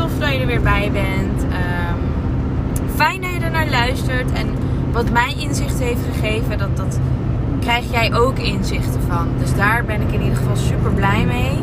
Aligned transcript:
tof 0.00 0.18
dat 0.18 0.32
je 0.32 0.38
er 0.38 0.46
weer 0.46 0.62
bij 0.62 0.90
bent. 0.92 1.44
fijn 2.94 3.20
dat 3.20 3.30
je 3.30 3.38
er 3.38 3.50
naar 3.50 3.70
luistert. 3.70 4.32
En 4.32 4.46
wat 4.92 5.10
mij 5.10 5.34
inzicht 5.38 5.78
heeft 5.78 6.00
gegeven, 6.12 6.58
dat, 6.58 6.76
dat 6.76 6.98
krijg 7.60 7.90
jij 7.90 8.14
ook 8.14 8.38
inzichten 8.38 9.00
van. 9.08 9.28
Dus 9.38 9.54
daar 9.54 9.84
ben 9.84 10.00
ik 10.00 10.12
in 10.12 10.20
ieder 10.20 10.36
geval 10.36 10.56
super 10.56 10.90
blij 10.90 11.24
mee. 11.24 11.58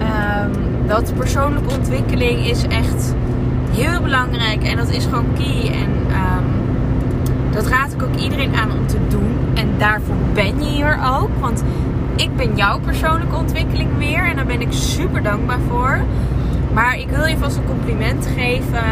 Um, 0.00 0.52
dat 0.86 1.12
persoonlijke 1.16 1.74
ontwikkeling 1.74 2.46
is 2.46 2.62
echt 2.66 3.14
heel 3.70 4.00
belangrijk 4.00 4.62
en 4.62 4.76
dat 4.76 4.90
is 4.90 5.04
gewoon 5.04 5.32
key. 5.34 5.70
En 5.72 5.90
um, 5.90 6.44
dat 7.50 7.66
raad 7.66 7.92
ik 7.92 8.02
ook 8.02 8.16
iedereen 8.16 8.54
aan 8.54 8.72
om 8.72 8.86
te 8.86 8.98
doen. 9.08 9.36
En 9.54 9.68
daarvoor 9.78 10.16
ben 10.34 10.62
je 10.62 10.68
hier 10.68 10.98
ook. 11.18 11.30
Want 11.40 11.64
ik 12.16 12.36
ben 12.36 12.56
jouw 12.56 12.78
persoonlijke 12.80 13.36
ontwikkeling 13.36 13.96
meer 13.96 14.24
en 14.24 14.36
daar 14.36 14.46
ben 14.46 14.60
ik 14.60 14.72
super 14.72 15.22
dankbaar 15.22 15.60
voor. 15.68 16.00
Maar 16.76 16.98
ik 16.98 17.08
wil 17.08 17.24
je 17.24 17.38
vast 17.38 17.56
een 17.56 17.66
compliment 17.66 18.28
geven 18.36 18.84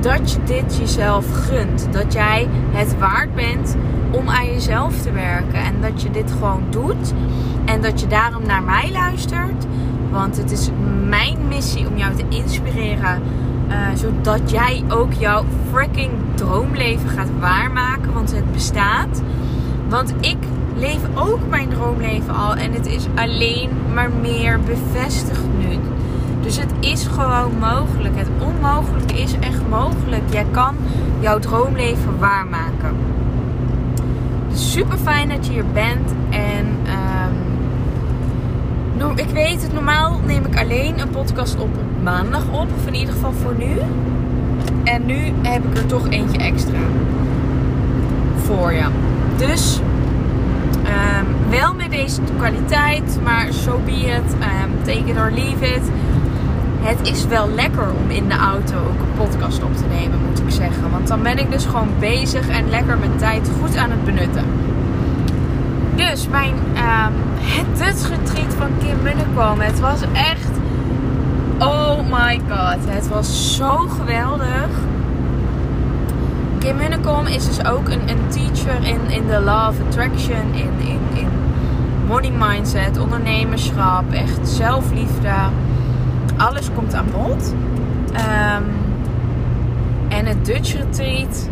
dat 0.00 0.32
je 0.32 0.38
dit 0.44 0.76
jezelf 0.76 1.46
gunt. 1.46 1.88
Dat 1.90 2.12
jij 2.12 2.48
het 2.70 2.98
waard 2.98 3.34
bent 3.34 3.76
om 4.10 4.28
aan 4.28 4.46
jezelf 4.46 5.02
te 5.02 5.12
werken. 5.12 5.54
En 5.58 5.74
dat 5.80 6.02
je 6.02 6.10
dit 6.10 6.30
gewoon 6.30 6.62
doet. 6.70 7.12
En 7.64 7.80
dat 7.80 8.00
je 8.00 8.06
daarom 8.06 8.46
naar 8.46 8.62
mij 8.62 8.90
luistert. 8.92 9.66
Want 10.10 10.36
het 10.36 10.50
is 10.50 10.70
mijn 11.08 11.38
missie 11.48 11.86
om 11.86 11.96
jou 11.96 12.14
te 12.14 12.24
inspireren. 12.28 13.22
Uh, 13.68 13.76
zodat 13.94 14.50
jij 14.50 14.82
ook 14.88 15.12
jouw 15.12 15.44
freaking 15.70 16.10
droomleven 16.34 17.08
gaat 17.08 17.30
waarmaken. 17.40 18.12
Want 18.12 18.34
het 18.34 18.52
bestaat. 18.52 19.22
Want 19.88 20.14
ik 20.20 20.38
leef 20.76 21.00
ook 21.14 21.48
mijn 21.48 21.68
droomleven 21.68 22.34
al. 22.34 22.54
En 22.54 22.72
het 22.72 22.86
is 22.86 23.06
alleen 23.14 23.70
maar 23.94 24.10
meer 24.10 24.60
bevestigd 24.60 25.44
nu. 25.58 25.78
Dus 26.42 26.56
het 26.56 26.72
is 26.80 27.06
gewoon 27.06 27.58
mogelijk. 27.58 28.16
Het 28.16 28.28
onmogelijke 28.38 29.20
is 29.20 29.34
echt 29.40 29.68
mogelijk. 29.68 30.22
Jij 30.30 30.46
kan 30.50 30.74
jouw 31.20 31.38
droomleven 31.38 32.18
waarmaken. 32.18 32.96
Dus 34.50 34.72
super 34.72 34.98
fijn 34.98 35.28
dat 35.28 35.46
je 35.46 35.52
hier 35.52 35.66
bent. 35.72 36.14
En 36.30 36.66
um, 38.98 39.18
ik 39.18 39.28
weet 39.28 39.62
het, 39.62 39.72
normaal 39.72 40.20
neem 40.26 40.44
ik 40.44 40.58
alleen 40.58 41.00
een 41.00 41.10
podcast 41.10 41.54
op 41.54 41.60
op 41.62 42.02
maandag 42.02 42.42
op. 42.50 42.66
Of 42.76 42.86
in 42.86 42.94
ieder 42.94 43.14
geval 43.14 43.32
voor 43.32 43.54
nu. 43.58 43.78
En 44.84 45.06
nu 45.06 45.32
heb 45.42 45.64
ik 45.64 45.78
er 45.78 45.86
toch 45.86 46.08
eentje 46.08 46.38
extra 46.38 46.78
voor 48.36 48.72
je. 48.72 48.84
Dus 49.36 49.80
um, 50.84 51.50
wel 51.50 51.74
met 51.74 51.90
deze 51.90 52.20
kwaliteit, 52.36 53.18
maar 53.22 53.52
so 53.52 53.80
be 53.84 53.92
it. 53.92 54.32
Um, 54.32 54.84
take 54.84 55.10
it 55.10 55.16
or 55.16 55.30
leave 55.30 55.74
it 55.74 55.82
het 56.82 57.08
is 57.08 57.26
wel 57.26 57.48
lekker 57.48 57.90
om 58.02 58.10
in 58.10 58.28
de 58.28 58.34
auto 58.34 58.76
ook 58.76 59.00
een 59.00 59.26
podcast 59.26 59.62
op 59.62 59.76
te 59.76 59.84
nemen, 59.88 60.18
moet 60.28 60.38
ik 60.38 60.50
zeggen. 60.50 60.90
Want 60.90 61.08
dan 61.08 61.22
ben 61.22 61.38
ik 61.38 61.50
dus 61.50 61.64
gewoon 61.64 61.88
bezig 61.98 62.48
en 62.48 62.70
lekker 62.70 62.98
mijn 62.98 63.16
tijd 63.16 63.50
goed 63.60 63.76
aan 63.76 63.90
het 63.90 64.04
benutten. 64.04 64.44
Dus 65.94 66.28
mijn, 66.28 66.54
um, 66.54 67.12
het 67.40 68.06
retreat 68.08 68.54
van 68.54 68.68
Kim 68.78 69.02
Munnekom. 69.02 69.60
Het 69.60 69.80
was 69.80 70.00
echt, 70.12 70.50
oh 71.58 71.98
my 72.10 72.40
god. 72.48 72.78
Het 72.86 73.08
was 73.08 73.56
zo 73.56 73.76
geweldig. 73.76 74.68
Kim 76.58 76.76
Munnekom 76.76 77.26
is 77.26 77.46
dus 77.46 77.64
ook 77.64 77.88
een, 77.88 78.08
een 78.08 78.28
teacher 78.28 78.84
in, 78.84 79.00
in 79.08 79.26
de 79.26 79.40
law 79.40 79.68
of 79.68 79.76
attraction, 79.86 80.54
in, 80.54 80.86
in, 80.86 81.00
in 81.14 81.28
money 82.06 82.32
mindset, 82.38 82.98
ondernemerschap, 82.98 84.12
echt 84.12 84.48
zelfliefde 84.48 85.30
alles 86.36 86.70
komt 86.74 86.94
aan 86.94 87.06
bod. 87.12 87.54
Um, 88.12 88.64
en 90.08 90.26
het 90.26 90.46
Dutch 90.46 90.76
Retreat 90.76 91.48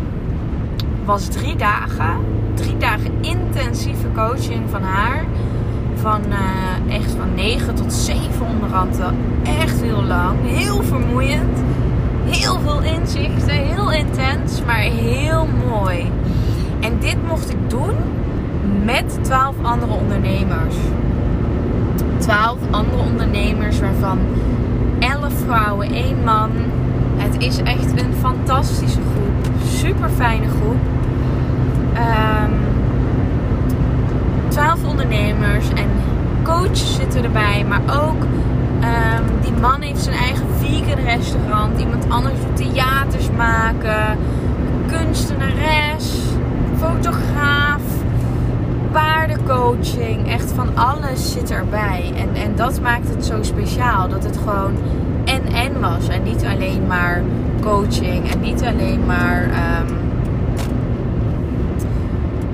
was 1.05 1.27
drie 1.27 1.55
dagen. 1.55 2.17
Drie 2.53 2.77
dagen 2.77 3.11
intensieve 3.21 4.07
coaching 4.15 4.69
van 4.69 4.81
haar. 4.81 5.25
Van 5.95 6.21
uh, 6.29 6.95
echt 6.95 7.11
van 7.11 7.33
9 7.35 7.75
tot 7.75 7.93
7 7.93 8.21
onderhanden. 8.53 9.15
Echt 9.43 9.81
heel 9.81 10.03
lang. 10.03 10.37
Heel 10.43 10.83
vermoeiend. 10.83 11.59
Heel 12.25 12.59
veel 12.59 12.81
inzichten. 12.81 13.55
Heel 13.55 13.91
intens. 13.91 14.61
Maar 14.65 14.79
heel 14.79 15.47
mooi. 15.69 16.11
En 16.79 16.99
dit 16.99 17.17
mocht 17.27 17.49
ik 17.49 17.69
doen 17.69 17.95
met 18.83 19.19
12 19.21 19.55
andere 19.61 19.93
ondernemers. 19.93 20.75
12 22.17 22.57
andere 22.71 23.01
ondernemers 23.03 23.79
waarvan 23.79 24.19
11 25.01 25.33
vrouwen, 25.45 25.93
één 25.93 26.23
man. 26.23 26.51
Het 27.17 27.41
is 27.41 27.57
echt 27.57 28.01
een 28.01 28.13
fantastische 28.19 28.99
groep. 29.13 29.53
Super 29.65 30.09
fijne 30.09 30.47
groep. 30.47 30.81
Um, 31.93 31.97
ehm, 31.97 32.51
12 34.47 34.83
ondernemers 34.85 35.69
en 35.69 35.89
coaches 36.43 36.95
zitten 36.95 37.23
erbij. 37.23 37.65
Maar 37.67 37.81
ook 38.05 38.23
um, 38.23 39.41
die 39.41 39.53
man 39.61 39.81
heeft 39.81 40.01
zijn 40.01 40.15
eigen 40.15 40.45
vegan 40.59 41.03
restaurant. 41.03 41.79
Iemand 41.79 42.09
anders 42.09 42.33
doet 42.39 42.55
theaters 42.55 43.29
maken. 43.37 44.17
Kunstenares. 44.87 46.19
Fotograaf 46.77 47.70
paardencoaching, 48.91 50.29
echt 50.29 50.51
van 50.51 50.77
alles 50.77 51.31
zit 51.31 51.51
erbij. 51.51 52.13
En, 52.15 52.41
en 52.41 52.55
dat 52.55 52.81
maakt 52.81 53.09
het 53.09 53.25
zo 53.25 53.43
speciaal. 53.43 54.09
Dat 54.09 54.23
het 54.23 54.37
gewoon 54.37 54.75
en 55.25 55.53
en 55.53 55.79
was. 55.79 56.07
En 56.07 56.23
niet 56.23 56.45
alleen 56.45 56.87
maar 56.87 57.21
coaching 57.61 58.31
en 58.31 58.39
niet 58.39 58.63
alleen 58.63 59.05
maar 59.05 59.43
um, 59.43 59.97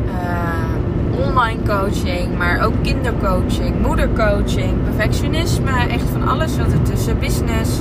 uh, 0.06 1.26
online 1.28 1.60
coaching, 1.68 2.38
maar 2.38 2.66
ook 2.66 2.74
kindercoaching, 2.82 3.82
moedercoaching, 3.82 4.84
perfectionisme, 4.84 5.88
echt 5.90 6.10
van 6.12 6.28
alles 6.28 6.58
wat 6.58 6.72
ertussen, 6.72 7.20
business, 7.20 7.80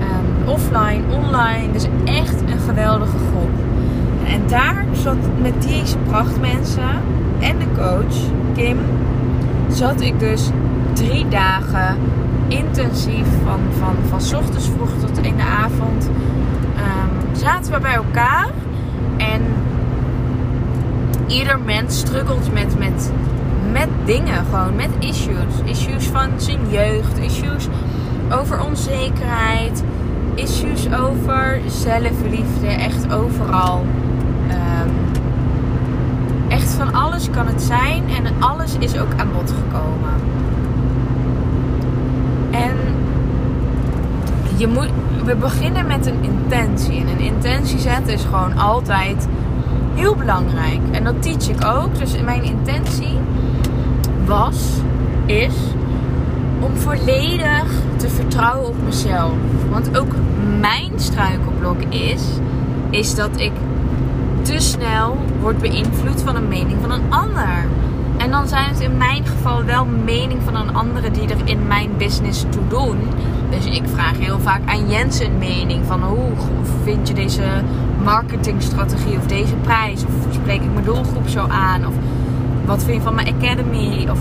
um, 0.00 0.48
offline, 0.48 1.02
online. 1.10 1.72
Dus 1.72 1.86
echt 2.04 2.40
een 2.40 2.60
geweldige 2.66 3.16
groep. 3.30 3.50
En 4.26 4.42
daar 4.46 4.84
zat 4.92 5.16
met 5.40 5.62
deze 5.62 5.96
prachtmensen 5.98 7.00
en 7.42 7.58
de 7.58 7.66
coach, 7.76 8.16
Kim, 8.54 8.78
zat 9.68 10.00
ik 10.00 10.18
dus 10.18 10.50
drie 10.92 11.28
dagen 11.28 11.96
intensief 12.48 13.26
van, 13.44 13.60
van, 13.78 13.94
van 14.08 14.38
ochtends 14.38 14.68
vroeg 14.68 14.90
tot 15.00 15.24
in 15.24 15.36
de 15.36 15.42
avond. 15.42 16.10
Um, 16.76 17.36
zaten 17.36 17.72
we 17.72 17.80
bij 17.80 17.94
elkaar 17.94 18.48
en 19.16 19.40
ieder 21.26 21.58
mens 21.60 21.98
struggelt 21.98 22.52
met, 22.52 22.78
met, 22.78 23.12
met 23.72 23.88
dingen, 24.04 24.44
gewoon 24.50 24.76
met 24.76 24.90
issues. 24.98 25.54
Issues 25.64 26.06
van 26.06 26.28
zijn 26.36 26.60
jeugd, 26.70 27.18
issues 27.18 27.68
over 28.32 28.64
onzekerheid, 28.64 29.82
issues 30.34 30.92
over 30.94 31.60
zelfliefde, 31.66 32.66
echt 32.66 33.12
overal 33.12 33.84
echt 36.52 36.72
van 36.72 36.94
alles 36.94 37.30
kan 37.30 37.46
het 37.46 37.62
zijn 37.62 38.02
en 38.08 38.42
alles 38.42 38.76
is 38.78 38.98
ook 38.98 39.14
aan 39.16 39.28
bod 39.32 39.50
gekomen. 39.50 40.12
En 42.50 42.76
je 44.56 44.66
moet, 44.66 44.90
we 45.24 45.34
beginnen 45.34 45.86
met 45.86 46.06
een 46.06 46.22
intentie. 46.22 47.00
En 47.00 47.08
een 47.08 47.20
intentie 47.20 47.78
zetten 47.78 48.12
is 48.12 48.24
gewoon 48.24 48.58
altijd 48.58 49.28
heel 49.94 50.14
belangrijk. 50.14 50.80
En 50.90 51.04
dat 51.04 51.22
teach 51.22 51.48
ik 51.48 51.64
ook. 51.64 51.98
Dus 51.98 52.22
mijn 52.22 52.42
intentie 52.42 53.18
was, 54.24 54.56
is 55.26 55.54
om 56.60 56.76
volledig 56.76 57.64
te 57.96 58.08
vertrouwen 58.08 58.68
op 58.68 58.76
mezelf. 58.84 59.32
Want 59.70 59.98
ook 59.98 60.12
mijn 60.60 60.90
struikelblok 60.96 61.82
is, 61.88 62.22
is 62.90 63.14
dat 63.14 63.40
ik 63.40 63.52
te 64.42 64.58
snel 64.58 65.18
wordt 65.40 65.58
beïnvloed 65.58 66.22
van 66.22 66.36
een 66.36 66.48
mening 66.48 66.80
van 66.80 66.90
een 66.90 67.12
ander. 67.12 67.68
En 68.16 68.30
dan 68.30 68.48
zijn 68.48 68.68
het 68.68 68.80
in 68.80 68.96
mijn 68.96 69.26
geval 69.26 69.64
wel 69.64 69.84
mening 69.84 70.40
van 70.44 70.54
een 70.54 70.74
andere 70.74 71.10
die 71.10 71.28
er 71.28 71.40
in 71.44 71.66
mijn 71.66 71.90
business 71.96 72.44
toe 72.50 72.68
doen. 72.68 72.98
Dus 73.50 73.66
ik 73.66 73.82
vraag 73.94 74.18
heel 74.18 74.38
vaak 74.38 74.60
aan 74.66 74.90
Jens 74.90 75.20
een 75.20 75.38
mening 75.38 75.86
van 75.86 76.02
hoe 76.02 76.30
vind 76.82 77.08
je 77.08 77.14
deze 77.14 77.42
marketingstrategie 78.04 79.16
of 79.16 79.26
deze 79.26 79.54
prijs? 79.54 80.04
Of 80.04 80.34
spreek 80.34 80.62
ik 80.62 80.72
mijn 80.72 80.84
doelgroep 80.84 81.28
zo 81.28 81.46
aan? 81.48 81.86
Of 81.86 81.94
wat 82.64 82.84
vind 82.84 82.96
je 82.96 83.02
van 83.02 83.14
mijn 83.14 83.34
academy? 83.34 84.08
Of 84.10 84.18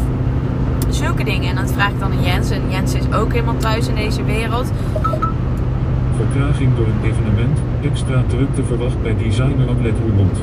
zulke 0.90 1.24
dingen. 1.24 1.50
En 1.50 1.56
dat 1.56 1.72
vraag 1.72 1.90
ik 1.90 2.00
dan 2.00 2.12
aan 2.12 2.24
Jens. 2.24 2.50
En 2.50 2.62
Jens 2.70 2.94
is 2.94 3.14
ook 3.14 3.32
helemaal 3.32 3.58
thuis 3.58 3.88
in 3.88 3.96
deze 3.96 4.24
wereld. 4.24 4.72
Vertraging 6.22 6.76
door 6.76 6.86
een 6.86 7.12
evenement. 7.12 7.60
Extra 7.82 8.24
drukte 8.28 8.64
verwacht 8.64 9.02
bij 9.02 9.16
designer 9.18 9.68
Outlet 9.68 9.94
Roermond. 10.06 10.42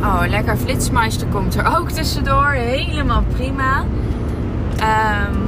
Oh, 0.00 0.22
lekker 0.28 0.56
flitsmeister 0.56 1.26
komt 1.26 1.54
er 1.54 1.76
ook 1.78 1.90
tussendoor. 1.90 2.50
Helemaal 2.50 3.22
prima. 3.32 3.84
Ehm, 4.76 5.38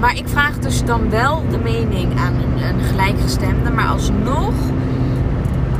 maar 0.00 0.16
ik 0.16 0.28
vraag 0.28 0.58
dus 0.58 0.84
dan 0.84 1.10
wel 1.10 1.44
de 1.50 1.58
mening 1.58 2.18
aan 2.18 2.34
een, 2.34 2.74
een 2.74 2.80
gelijkgestemde. 2.80 3.70
Maar 3.70 3.88
alsnog 3.88 4.52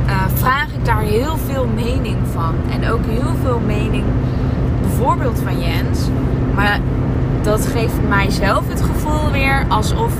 uh, 0.05 0.13
vraag 0.33 0.67
ik 0.73 0.85
daar 0.85 1.01
heel 1.01 1.37
veel 1.37 1.67
mening 1.75 2.17
van. 2.31 2.55
En 2.69 2.91
ook 2.91 3.05
heel 3.05 3.33
veel 3.43 3.61
mening 3.65 4.03
bijvoorbeeld 4.81 5.39
van 5.43 5.59
Jens. 5.59 6.07
Maar 6.55 6.79
dat 7.41 7.65
geeft 7.65 8.07
mijzelf 8.07 8.67
het 8.67 8.81
gevoel 8.81 9.31
weer 9.31 9.65
alsof 9.67 10.13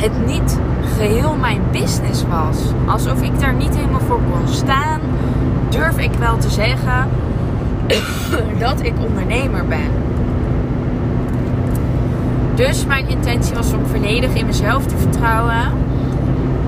het 0.00 0.26
niet 0.26 0.58
geheel 0.96 1.36
mijn 1.40 1.60
business 1.72 2.24
was. 2.28 2.56
Alsof 2.86 3.22
ik 3.22 3.40
daar 3.40 3.54
niet 3.54 3.76
helemaal 3.76 4.00
voor 4.00 4.20
kon 4.30 4.48
staan. 4.48 5.00
Durf 5.68 5.98
ik 5.98 6.12
wel 6.18 6.38
te 6.38 6.50
zeggen 6.50 7.08
dat 8.64 8.82
ik 8.82 8.92
ondernemer 9.06 9.66
ben. 9.66 9.90
Dus 12.54 12.86
mijn 12.86 13.08
intentie 13.08 13.54
was 13.54 13.72
om 13.72 13.86
volledig 13.86 14.34
in 14.34 14.46
mezelf 14.46 14.86
te 14.86 14.96
vertrouwen. 14.96 15.62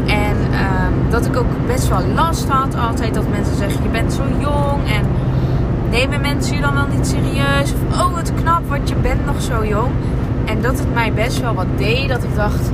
En 0.06 0.36
ehm, 0.52 1.10
dat 1.10 1.26
ik 1.26 1.36
ook 1.36 1.66
best 1.66 1.88
wel 1.88 2.02
last 2.14 2.48
had 2.48 2.76
altijd 2.76 3.14
dat 3.14 3.28
mensen 3.30 3.56
zeggen: 3.56 3.82
Je 3.82 3.88
bent 3.88 4.12
zo 4.12 4.22
jong. 4.38 4.88
En 4.88 5.06
nemen 5.90 6.20
mensen 6.20 6.54
je 6.54 6.60
dan 6.60 6.74
wel 6.74 6.86
niet 6.96 7.06
serieus? 7.06 7.72
Of 7.72 8.00
oh, 8.00 8.14
wat 8.14 8.32
knap, 8.34 8.68
want 8.68 8.88
je 8.88 8.94
bent 8.94 9.26
nog 9.26 9.42
zo 9.42 9.66
jong. 9.66 9.90
En 10.44 10.62
dat 10.62 10.78
het 10.78 10.94
mij 10.94 11.12
best 11.12 11.40
wel 11.40 11.54
wat 11.54 11.66
deed. 11.76 12.08
Dat 12.08 12.22
ik 12.22 12.34
dacht: 12.34 12.70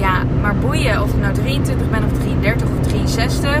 Ja, 0.00 0.22
maar 0.40 0.54
boeien 0.56 1.02
of 1.02 1.12
ik 1.12 1.20
nou 1.20 1.32
23 1.32 1.90
ben 1.90 2.04
of 2.04 2.12
33 2.18 2.68
of 2.68 2.86
63. 2.86 3.58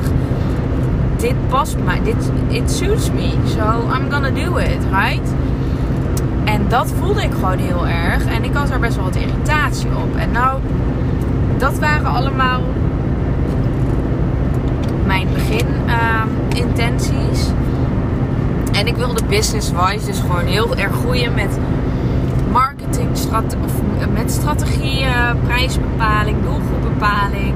Dit 1.16 1.34
past 1.48 1.76
mij. 1.84 2.00
Dit, 2.02 2.30
it 2.48 2.70
suits 2.70 3.10
me. 3.10 3.30
So 3.44 3.60
I'm 3.96 4.10
gonna 4.10 4.30
do 4.30 4.56
it, 4.56 4.78
right? 4.90 5.34
En 6.44 6.68
dat 6.68 6.92
voelde 6.98 7.22
ik 7.22 7.32
gewoon 7.32 7.58
heel 7.58 7.86
erg. 7.86 8.24
En 8.24 8.44
ik 8.44 8.54
had 8.54 8.68
daar 8.68 8.80
best 8.80 8.96
wel 8.96 9.04
wat 9.04 9.16
irritatie 9.16 9.88
op. 9.88 10.16
En 10.16 10.30
nou, 10.30 10.60
dat 11.58 11.78
waren 11.78 12.10
allemaal 12.10 12.60
mijn 15.06 15.28
begin 15.32 15.66
uh, 15.86 16.22
intenties. 16.54 17.48
En 18.72 18.86
ik 18.86 18.96
wilde 18.96 19.24
business-wise 19.28 20.06
dus 20.06 20.20
gewoon 20.20 20.44
heel 20.44 20.76
erg 20.76 20.92
groeien 20.92 21.34
met 21.34 21.58
of 23.62 23.72
met 24.12 24.30
strategieën, 24.32 25.40
prijsbepaling, 25.44 26.36
doelgroepbepaling. 26.42 27.54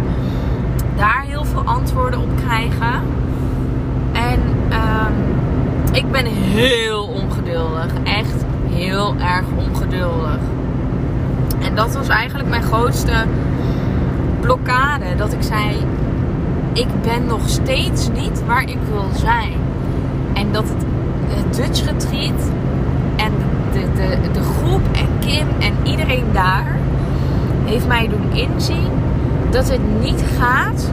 Daar 0.96 1.24
heel 1.26 1.44
veel 1.44 1.62
antwoorden 1.64 2.20
op 2.20 2.28
krijgen. 2.44 3.02
En 4.12 4.40
um, 4.72 5.14
ik 5.92 6.10
ben 6.10 6.26
heel 6.26 7.02
ongeduldig. 7.04 7.92
Echt 8.04 8.44
heel 8.68 9.14
erg 9.18 9.44
ongeduldig. 9.68 10.38
En 11.60 11.74
dat 11.74 11.94
was 11.94 12.08
eigenlijk 12.08 12.48
mijn 12.48 12.62
grootste 12.62 13.24
blokkade. 14.40 15.04
Dat 15.16 15.32
ik 15.32 15.42
zei: 15.42 15.76
Ik 16.72 16.88
ben 17.02 17.26
nog 17.26 17.48
steeds 17.48 18.08
niet 18.08 18.44
waar 18.46 18.62
ik 18.62 18.78
wil 18.90 19.08
zijn. 19.12 19.52
En 20.32 20.52
dat 20.52 20.64
het, 20.68 20.84
het 21.28 21.56
Dutch 21.56 21.84
Retreat 21.84 22.50
en 23.16 23.32
de, 23.72 23.80
de, 23.94 24.30
de, 24.32 24.42
groep 24.42 24.82
en 24.92 25.08
Kim 25.20 25.46
en 25.58 25.74
iedereen 25.82 26.24
daar 26.32 26.78
heeft 27.74 27.86
mij 27.86 28.08
doen 28.08 28.32
inzien 28.32 28.90
dat 29.50 29.70
het 29.70 30.00
niet 30.00 30.24
gaat 30.38 30.90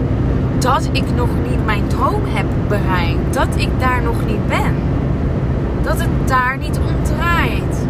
dat 0.59 0.89
ik 0.91 1.15
nog 1.15 1.29
niet 1.49 1.65
mijn 1.65 1.87
droom 1.87 2.21
heb 2.25 2.45
bereikt. 2.67 3.33
Dat 3.33 3.47
ik 3.55 3.69
daar 3.79 4.01
nog 4.01 4.25
niet 4.25 4.47
ben 4.47 4.91
dat 5.83 5.99
het 5.99 6.27
daar 6.27 6.57
niet 6.57 6.77
om 6.77 7.03
draait. 7.03 7.87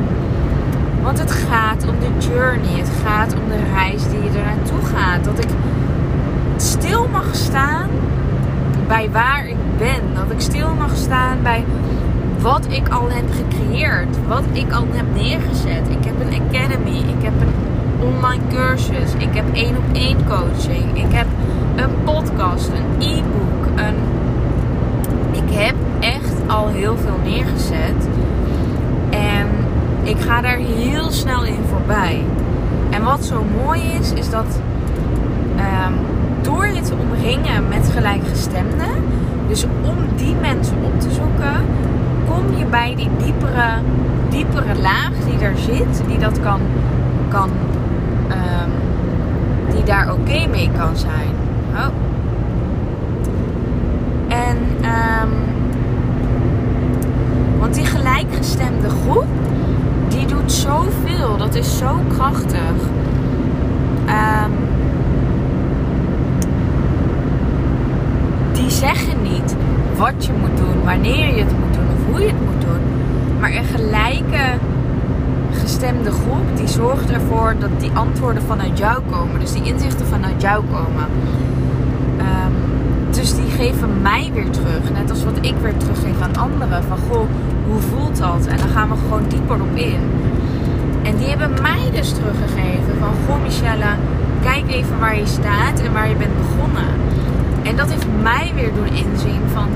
Want 1.04 1.20
het 1.20 1.32
gaat 1.32 1.88
om 1.88 1.96
de 2.00 2.28
journey. 2.28 2.80
Het 2.80 2.92
gaat 3.06 3.34
om 3.34 3.50
de 3.50 3.74
reis 3.74 4.04
die 4.10 4.24
je 4.24 4.30
er 4.30 4.46
naartoe 4.46 4.86
gaat. 4.96 5.24
Dat 5.24 5.40
ik 5.40 5.50
stil 6.58 7.08
mag 7.12 7.36
staan 7.36 7.90
bij 8.88 9.10
waar 9.12 9.48
ik 9.48 9.78
ben. 9.78 10.02
Dat 10.16 10.32
ik 10.32 10.40
stil 10.40 10.74
mag 10.74 10.96
staan 10.96 11.38
bij 11.44 11.66
wat 12.40 12.66
ik 12.70 12.90
al 12.90 13.10
heb 13.10 13.26
gecreëerd. 13.32 14.28
Wat 14.28 14.44
ik 14.52 14.72
al 14.72 14.88
heb 14.92 15.06
neergezet. 15.14 15.90
Ik 15.90 16.06
heb 16.06 16.14
een 16.20 16.42
academy. 16.42 16.98
Ik 16.98 17.24
heb 17.24 17.34
een 17.42 17.71
online 18.02 18.44
cursus. 18.50 19.14
Ik 19.18 19.36
heb 19.36 19.46
één 19.54 19.78
op 19.78 19.84
één 19.94 20.18
coaching. 20.28 20.98
Ik 20.98 21.12
heb 21.12 21.28
een 21.76 22.04
podcast, 22.04 22.70
een 22.70 23.08
e-book, 23.08 23.80
een 23.80 23.96
ik 25.32 25.58
heb 25.58 25.76
echt 26.00 26.34
al 26.48 26.68
heel 26.68 26.98
veel 26.98 27.20
neergezet. 27.24 28.08
En 29.10 29.48
ik 30.04 30.20
ga 30.20 30.42
daar 30.42 30.58
heel 30.58 31.12
snel 31.12 31.44
in 31.44 31.60
voorbij. 31.70 32.24
En 32.90 33.04
wat 33.04 33.26
zo 33.26 33.46
mooi 33.64 33.82
is, 34.00 34.14
is 34.14 34.30
dat 34.30 34.60
um, 35.58 35.94
door 36.42 36.68
je 36.68 36.82
te 36.82 36.94
omringen 36.96 37.68
met 37.68 37.90
gelijkgestemden, 37.94 38.90
dus 39.48 39.66
om 39.82 39.96
die 40.16 40.36
mensen 40.42 40.78
op 40.84 41.00
te 41.00 41.12
zoeken, 41.12 41.66
kom 42.30 42.58
je 42.58 42.66
bij 42.66 42.96
die 42.96 43.10
diepere, 43.24 43.70
diepere 44.30 44.82
laag 44.82 45.12
die 45.30 45.40
er 45.40 45.58
zit, 45.58 46.04
die 46.08 46.18
dat 46.18 46.40
kan, 46.40 46.60
kan 47.30 47.50
die 49.86 49.94
daar 49.94 50.14
oké 50.14 50.48
mee 50.48 50.70
kan 50.78 50.98
zijn. 50.98 51.36
Oh. 51.74 51.88
En 54.28 54.58
um, 54.84 55.32
want 57.60 57.74
die 57.74 57.86
gelijkgestemde 57.86 58.90
groep, 58.90 59.26
die 60.08 60.26
doet 60.26 60.52
zoveel. 60.52 61.38
Dat 61.38 61.56
is 61.56 61.78
zo 61.78 62.00
krachtig. 62.08 62.74
Um, 64.08 64.52
die 68.54 68.70
zeggen 68.70 69.22
niet 69.22 69.56
wat 69.98 70.26
je 70.26 70.32
moet 70.42 70.58
doen, 70.58 70.84
wanneer 70.84 71.36
je 71.36 71.44
het 71.44 71.60
moet 71.60 71.74
doen 71.74 71.88
of 71.96 72.12
hoe 72.12 72.20
je 72.20 72.28
het 72.28 72.46
moet 72.46 72.62
doen. 72.62 72.82
Maar 73.40 73.52
een 73.52 73.64
gelijke 73.64 74.58
gestemde 75.62 76.12
groep 76.12 76.58
die 76.58 76.68
zorgt 76.68 77.12
ervoor 77.12 77.56
dat 77.60 77.70
die 77.80 77.92
antwoorden 77.94 78.44
vanuit 78.44 78.78
jou 78.78 79.02
komen. 79.12 79.40
Dus 79.40 79.52
die 79.52 79.64
inzichten 79.64 80.06
vanuit 80.06 80.42
jou 80.42 80.64
komen. 80.72 81.06
Dus 83.12 83.36
die 83.36 83.50
geven 83.50 84.02
mij 84.02 84.32
weer 84.34 84.50
terug. 84.50 84.92
Net 84.94 85.10
als 85.10 85.24
wat 85.24 85.38
ik 85.42 85.56
weer 85.62 85.78
teruggeef 85.78 86.22
aan 86.22 86.36
anderen. 86.36 86.84
Van 86.84 86.98
goh, 87.10 87.26
hoe 87.68 87.82
voelt 87.82 88.18
dat? 88.18 88.46
En 88.48 88.58
dan 88.58 88.70
gaan 88.70 88.90
we 88.90 88.96
gewoon 88.96 89.24
dieper 89.28 89.62
op 89.62 89.76
in. 89.76 90.00
En 91.04 91.18
die 91.18 91.28
hebben 91.28 91.62
mij 91.62 91.90
dus 91.92 92.14
teruggegeven 92.14 92.94
van 93.00 93.14
goh 93.26 93.42
Michelle, 93.44 93.92
kijk 94.42 94.72
even 94.72 95.00
waar 95.00 95.18
je 95.18 95.26
staat 95.26 95.80
en 95.80 95.94
waar 95.94 96.10
je 96.10 96.16
bent 96.16 96.38
begonnen. 96.38 96.90
En 97.64 97.76
dat 97.76 97.90
heeft 97.90 98.08
mij 98.22 98.52
weer 98.56 98.74
doen 98.74 98.94
inzien 99.06 99.42
van 99.54 99.68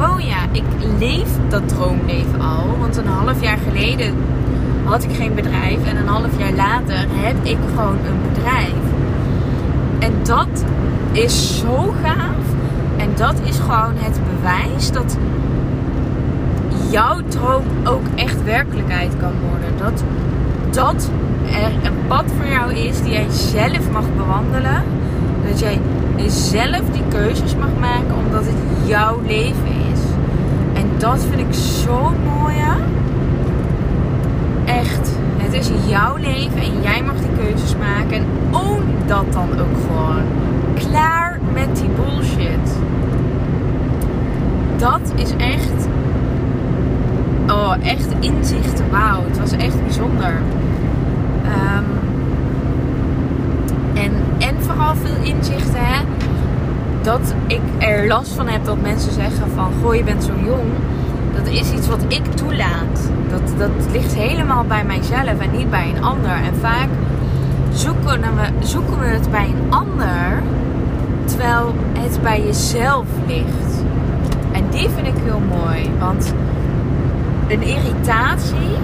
oh 0.00 0.20
ja, 0.20 0.38
ik 0.52 0.64
leef 0.98 1.28
dat 1.48 1.68
droomleven 1.68 2.40
al. 2.40 2.76
Want 2.78 2.96
een 2.96 3.06
half 3.06 3.42
jaar 3.42 3.58
geleden 3.68 4.14
had 4.86 5.04
ik 5.04 5.14
geen 5.16 5.34
bedrijf 5.34 5.84
en 5.84 5.96
een 5.96 6.06
half 6.06 6.38
jaar 6.38 6.52
later 6.52 7.06
heb 7.10 7.36
ik 7.42 7.56
gewoon 7.74 7.98
een 8.06 8.32
bedrijf. 8.32 8.84
En 9.98 10.12
dat 10.22 10.64
is 11.12 11.58
zo 11.58 11.94
gaaf. 12.02 12.44
En 12.96 13.08
dat 13.16 13.34
is 13.44 13.58
gewoon 13.58 13.94
het 13.94 14.20
bewijs 14.34 14.92
dat 14.92 15.16
jouw 16.90 17.20
droom 17.28 17.64
ook 17.84 18.04
echt 18.14 18.44
werkelijkheid 18.44 19.12
kan 19.20 19.32
worden. 19.50 19.78
Dat, 19.78 20.04
dat 20.70 21.10
er 21.52 21.86
een 21.86 22.06
pad 22.06 22.24
voor 22.36 22.46
jou 22.46 22.74
is 22.74 23.02
die 23.02 23.12
jij 23.12 23.26
zelf 23.30 23.90
mag 23.92 24.04
bewandelen. 24.16 24.82
Dat 25.48 25.58
jij 25.58 25.80
zelf 26.26 26.82
die 26.92 27.02
keuzes 27.08 27.56
mag 27.56 27.70
maken 27.80 28.14
omdat 28.26 28.44
het 28.44 28.88
jouw 28.88 29.20
leven 29.26 29.74
is. 29.92 30.00
En 30.74 30.88
dat 30.98 31.26
vind 31.30 31.40
ik 31.40 31.54
zo 31.54 32.12
mooi. 32.24 32.46
Echt. 34.66 35.10
Het 35.36 35.52
is 35.52 35.70
jouw 35.86 36.16
leven 36.16 36.60
en 36.60 36.82
jij 36.82 37.02
mag 37.02 37.16
die 37.16 37.44
keuzes 37.44 37.76
maken. 37.76 38.16
En 38.16 38.26
own 38.50 38.82
dat 39.06 39.32
dan 39.32 39.48
ook 39.60 39.76
gewoon. 39.86 40.22
Klaar 40.74 41.38
met 41.52 41.76
die 41.76 41.88
bullshit 41.88 42.76
dat 44.78 45.12
is 45.14 45.30
echt. 45.36 45.88
Oh, 47.48 47.74
echt 47.82 48.06
inzichten. 48.20 48.90
Wauw, 48.90 49.24
het 49.24 49.38
was 49.38 49.52
echt 49.52 49.82
bijzonder. 49.82 50.40
Ehm, 51.44 51.84
en, 53.94 54.12
en 54.38 54.62
vooral 54.62 54.94
veel 54.94 55.22
inzichten, 55.22 55.80
hè. 55.86 56.04
Dat 57.02 57.34
ik 57.46 57.60
er 57.78 58.06
last 58.06 58.32
van 58.32 58.48
heb 58.48 58.64
dat 58.64 58.80
mensen 58.82 59.12
zeggen 59.12 59.50
van... 59.54 59.72
Goh, 59.82 59.94
je 59.94 60.04
bent 60.04 60.24
zo 60.24 60.32
jong. 60.44 60.72
Dat 61.34 61.46
is 61.46 61.72
iets 61.72 61.88
wat 61.88 62.04
ik 62.08 62.24
toelaat. 62.24 63.10
Dat, 63.28 63.58
dat 63.58 63.92
ligt 63.92 64.14
helemaal 64.14 64.64
bij 64.64 64.84
mijzelf 64.84 65.38
en 65.38 65.50
niet 65.56 65.70
bij 65.70 65.92
een 65.96 66.04
ander. 66.04 66.30
En 66.30 66.54
vaak 66.60 66.88
zoeken 67.72 68.20
we, 68.20 68.66
zoeken 68.66 68.98
we 68.98 69.06
het 69.06 69.30
bij 69.30 69.44
een 69.46 69.72
ander... 69.72 70.42
Terwijl 71.26 71.74
het 71.98 72.22
bij 72.22 72.42
jezelf 72.42 73.06
ligt. 73.26 73.84
En 74.52 74.64
die 74.70 74.88
vind 74.88 75.06
ik 75.06 75.14
heel 75.24 75.42
mooi. 75.48 75.90
Want 75.98 76.34
een 77.48 77.62
irritatie 77.62 78.78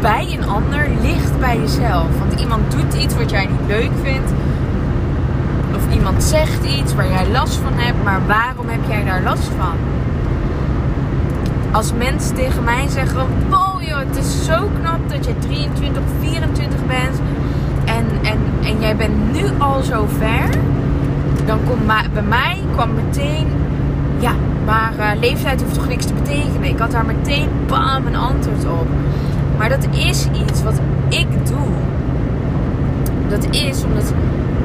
bij 0.00 0.38
een 0.38 0.48
ander 0.48 0.88
ligt 1.02 1.40
bij 1.40 1.58
jezelf. 1.58 2.18
Want 2.18 2.40
iemand 2.40 2.70
doet 2.70 2.94
iets 2.94 3.16
wat 3.16 3.30
jij 3.30 3.46
niet 3.46 3.66
leuk 3.66 3.90
vindt. 4.02 4.32
Of 5.74 5.94
iemand 5.94 6.22
zegt 6.22 6.64
iets 6.64 6.94
waar 6.94 7.08
jij 7.08 7.28
last 7.28 7.56
van 7.56 7.72
hebt. 7.74 8.04
Maar 8.04 8.20
waarom 8.26 8.68
heb 8.68 8.80
jij 8.88 9.04
daar 9.04 9.22
last 9.22 9.50
van? 9.58 9.76
Als 11.72 11.92
mensen 11.92 12.34
tegen 12.34 12.64
mij 12.64 12.88
zeggen: 12.88 13.26
Wow, 13.48 13.82
joh, 13.82 13.98
het 13.98 14.16
is 14.16 14.44
zo 14.44 14.70
knap 14.80 15.08
dat 15.08 15.26
je 15.26 15.38
23 15.38 16.02
of 16.02 16.28
24 16.28 16.86
bent. 16.86 17.20
En, 17.84 18.06
en, 18.22 18.38
en 18.62 18.80
jij 18.80 18.96
bent 18.96 19.32
nu 19.32 19.44
al 19.58 19.82
zo 19.82 20.06
ver. 20.18 20.48
Dan 21.46 21.58
komt 21.68 21.86
bij 22.12 22.22
mij 22.22 22.58
kwam 22.72 22.94
meteen 22.94 23.46
ja, 24.20 24.32
maar 24.64 24.92
uh, 24.98 25.20
leeftijd 25.20 25.62
hoeft 25.62 25.74
toch 25.74 25.88
niks 25.88 26.04
te 26.04 26.14
betekenen. 26.14 26.68
Ik 26.68 26.78
had 26.78 26.90
daar 26.90 27.06
meteen 27.06 27.48
bam 27.66 28.06
een 28.06 28.16
antwoord 28.16 28.64
op. 28.64 28.86
Maar 29.58 29.68
dat 29.68 29.86
is 29.92 30.26
iets 30.48 30.62
wat 30.62 30.80
ik 31.08 31.46
doe. 31.46 31.68
Dat 33.28 33.46
is 33.50 33.84
omdat 33.84 34.12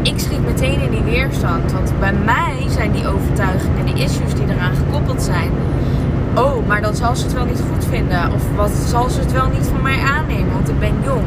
ik 0.02 0.20
schiet 0.20 0.46
meteen 0.46 0.82
in 0.82 0.92
die 0.92 1.04
weerstand. 1.04 1.72
Want 1.72 1.94
bij 2.00 2.14
mij 2.14 2.56
zijn 2.70 2.92
die 2.92 3.08
overtuigingen, 3.08 3.86
die 3.86 4.04
issues 4.04 4.34
die 4.34 4.46
eraan 4.48 4.76
gekoppeld 4.76 5.24
zijn. 5.24 5.52
Oh, 6.36 6.68
maar 6.68 6.82
dan 6.82 6.96
zal 6.96 7.16
ze 7.16 7.24
het 7.24 7.34
wel 7.34 7.46
niet 7.46 7.64
goed 7.74 7.86
vinden. 7.86 8.32
Of 8.34 8.44
wat 8.56 8.72
zal 8.72 9.10
ze 9.10 9.20
het 9.20 9.32
wel 9.32 9.48
niet 9.48 9.68
van 9.68 9.82
mij 9.82 10.00
aannemen, 10.00 10.54
want 10.54 10.70
ik 10.70 10.80
ben 10.80 10.94
jong. 11.04 11.24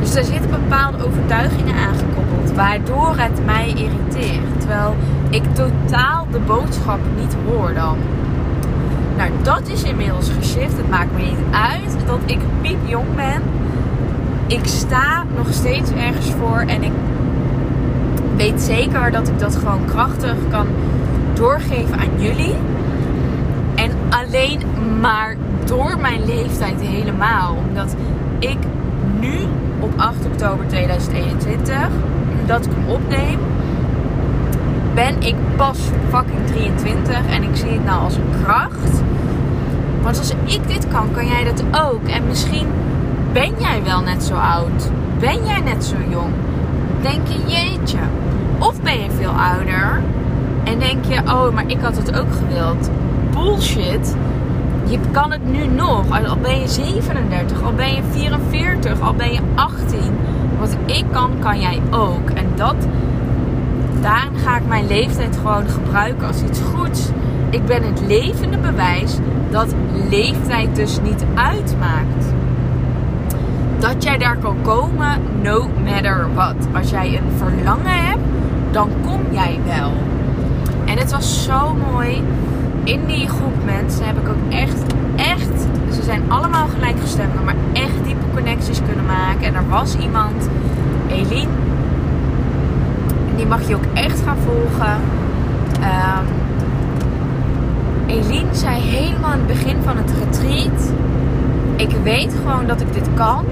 Dus 0.00 0.12
daar 0.12 0.24
zitten 0.24 0.50
bepaalde 0.50 1.06
overtuigingen 1.06 1.74
aangekoppeld, 1.74 2.52
waardoor 2.54 3.14
het 3.16 3.44
mij 3.44 3.68
irriteert. 3.68 4.58
Terwijl 4.60 4.94
ik 5.30 5.42
totaal 5.54 6.26
de 6.30 6.38
boodschap 6.38 6.98
niet 7.20 7.36
hoor 7.46 7.74
dan. 7.74 7.96
Nou, 9.16 9.30
dat 9.42 9.68
is 9.68 9.82
inmiddels 9.82 10.30
geshift. 10.38 10.76
Het 10.76 10.90
maakt 10.90 11.12
me 11.12 11.22
niet 11.22 11.38
uit 11.50 11.96
dat 12.06 12.18
ik 12.26 12.38
piepjong 12.60 13.14
ben. 13.16 13.42
Ik 14.46 14.66
sta 14.66 15.24
nog 15.36 15.46
steeds 15.50 15.90
ergens 15.90 16.30
voor 16.40 16.58
en 16.66 16.82
ik 16.82 16.92
weet 18.36 18.62
zeker 18.62 19.10
dat 19.10 19.28
ik 19.28 19.38
dat 19.38 19.56
gewoon 19.56 19.84
krachtig 19.84 20.34
kan 20.50 20.66
doorgeven 21.34 21.98
aan 21.98 22.22
jullie. 22.22 22.54
En 24.10 24.18
alleen 24.18 24.60
maar 25.00 25.36
door 25.64 25.98
mijn 26.00 26.24
leeftijd 26.24 26.80
helemaal. 26.80 27.56
Omdat 27.68 27.96
ik 28.38 28.58
nu 29.20 29.34
op 29.80 29.92
8 29.96 30.26
oktober 30.26 30.66
2021, 30.66 31.76
dat 32.46 32.66
ik 32.66 32.72
hem 32.74 32.88
opneem, 32.88 33.38
ben 34.94 35.22
ik 35.22 35.34
pas 35.56 35.78
fucking 36.10 36.46
23 36.46 37.26
en 37.26 37.42
ik 37.42 37.56
zie 37.56 37.70
het 37.70 37.84
nou 37.84 38.02
als 38.02 38.16
een 38.16 38.42
kracht. 38.42 39.02
Want 40.02 40.18
als 40.18 40.34
ik 40.44 40.68
dit 40.68 40.88
kan, 40.88 41.08
kan 41.12 41.26
jij 41.26 41.44
dat 41.44 41.62
ook. 41.72 42.08
En 42.08 42.26
misschien 42.26 42.66
ben 43.32 43.52
jij 43.58 43.82
wel 43.84 44.00
net 44.00 44.24
zo 44.24 44.34
oud. 44.34 44.90
Ben 45.18 45.44
jij 45.44 45.60
net 45.60 45.84
zo 45.84 45.94
jong? 46.08 46.32
Denk 47.02 47.26
je, 47.26 47.38
jeetje. 47.46 47.98
Of 48.58 48.80
ben 48.82 49.02
je 49.02 49.10
veel 49.10 49.30
ouder 49.30 50.02
en 50.64 50.78
denk 50.78 51.04
je, 51.04 51.20
oh, 51.20 51.54
maar 51.54 51.64
ik 51.66 51.80
had 51.80 51.96
het 51.96 52.18
ook 52.18 52.32
gewild. 52.32 52.90
Bullshit. 53.34 54.16
Je 54.84 54.98
kan 55.10 55.32
het 55.32 55.52
nu 55.52 55.66
nog. 55.66 56.26
Al 56.26 56.36
ben 56.36 56.60
je 56.60 56.68
37, 56.68 57.62
al 57.62 57.72
ben 57.72 57.94
je 57.94 58.02
44, 58.10 59.00
al 59.00 59.14
ben 59.14 59.32
je 59.32 59.40
18. 59.54 59.98
Wat 60.58 60.76
ik 60.86 61.04
kan, 61.12 61.30
kan 61.40 61.60
jij 61.60 61.80
ook. 61.90 62.30
En 62.30 62.46
dat 62.54 62.76
daarin 64.00 64.38
ga 64.38 64.56
ik 64.56 64.66
mijn 64.66 64.86
leeftijd 64.86 65.36
gewoon 65.36 65.68
gebruiken 65.68 66.26
als 66.26 66.42
iets 66.42 66.60
goeds. 66.60 67.08
Ik 67.50 67.66
ben 67.66 67.82
het 67.82 68.00
levende 68.06 68.58
bewijs 68.58 69.18
dat 69.50 69.74
leeftijd 70.10 70.76
dus 70.76 71.00
niet 71.02 71.24
uitmaakt. 71.34 72.24
Dat 73.78 74.02
jij 74.02 74.18
daar 74.18 74.36
kan 74.36 74.56
komen, 74.62 75.20
no 75.42 75.68
matter 75.84 76.26
what. 76.34 76.54
Als 76.74 76.90
jij 76.90 77.16
een 77.16 77.36
verlangen 77.36 78.06
hebt, 78.06 78.22
dan 78.70 78.90
kom 79.06 79.20
jij 79.30 79.58
wel. 79.64 79.92
En 80.84 80.98
het 80.98 81.10
was 81.10 81.44
zo 81.44 81.76
mooi. 81.92 82.22
In 82.84 83.06
die 83.06 83.28
groep 83.28 83.64
mensen 83.64 84.06
heb 84.06 84.18
ik 84.18 84.28
ook 84.28 84.52
echt, 84.52 84.82
echt, 85.16 85.60
ze 85.92 86.02
zijn 86.02 86.22
allemaal 86.28 86.66
gelijkgestemd, 86.66 87.44
maar 87.44 87.54
echt 87.72 88.04
diepe 88.04 88.24
connecties 88.34 88.80
kunnen 88.86 89.06
maken. 89.06 89.46
En 89.46 89.54
er 89.54 89.68
was 89.68 89.96
iemand, 89.96 90.48
Eline, 91.08 91.50
die 93.36 93.46
mag 93.46 93.68
je 93.68 93.74
ook 93.74 93.84
echt 93.94 94.20
gaan 94.20 94.36
volgen. 94.44 94.96
Um, 95.80 96.26
Eline 98.06 98.54
zei 98.54 98.80
helemaal 98.80 99.32
in 99.32 99.38
het 99.38 99.46
begin 99.46 99.76
van 99.82 99.96
het 99.96 100.12
retreat. 100.18 100.92
Ik 101.76 101.90
weet 102.02 102.34
gewoon 102.42 102.66
dat 102.66 102.80
ik 102.80 102.92
dit 102.92 103.08
kan. 103.14 103.44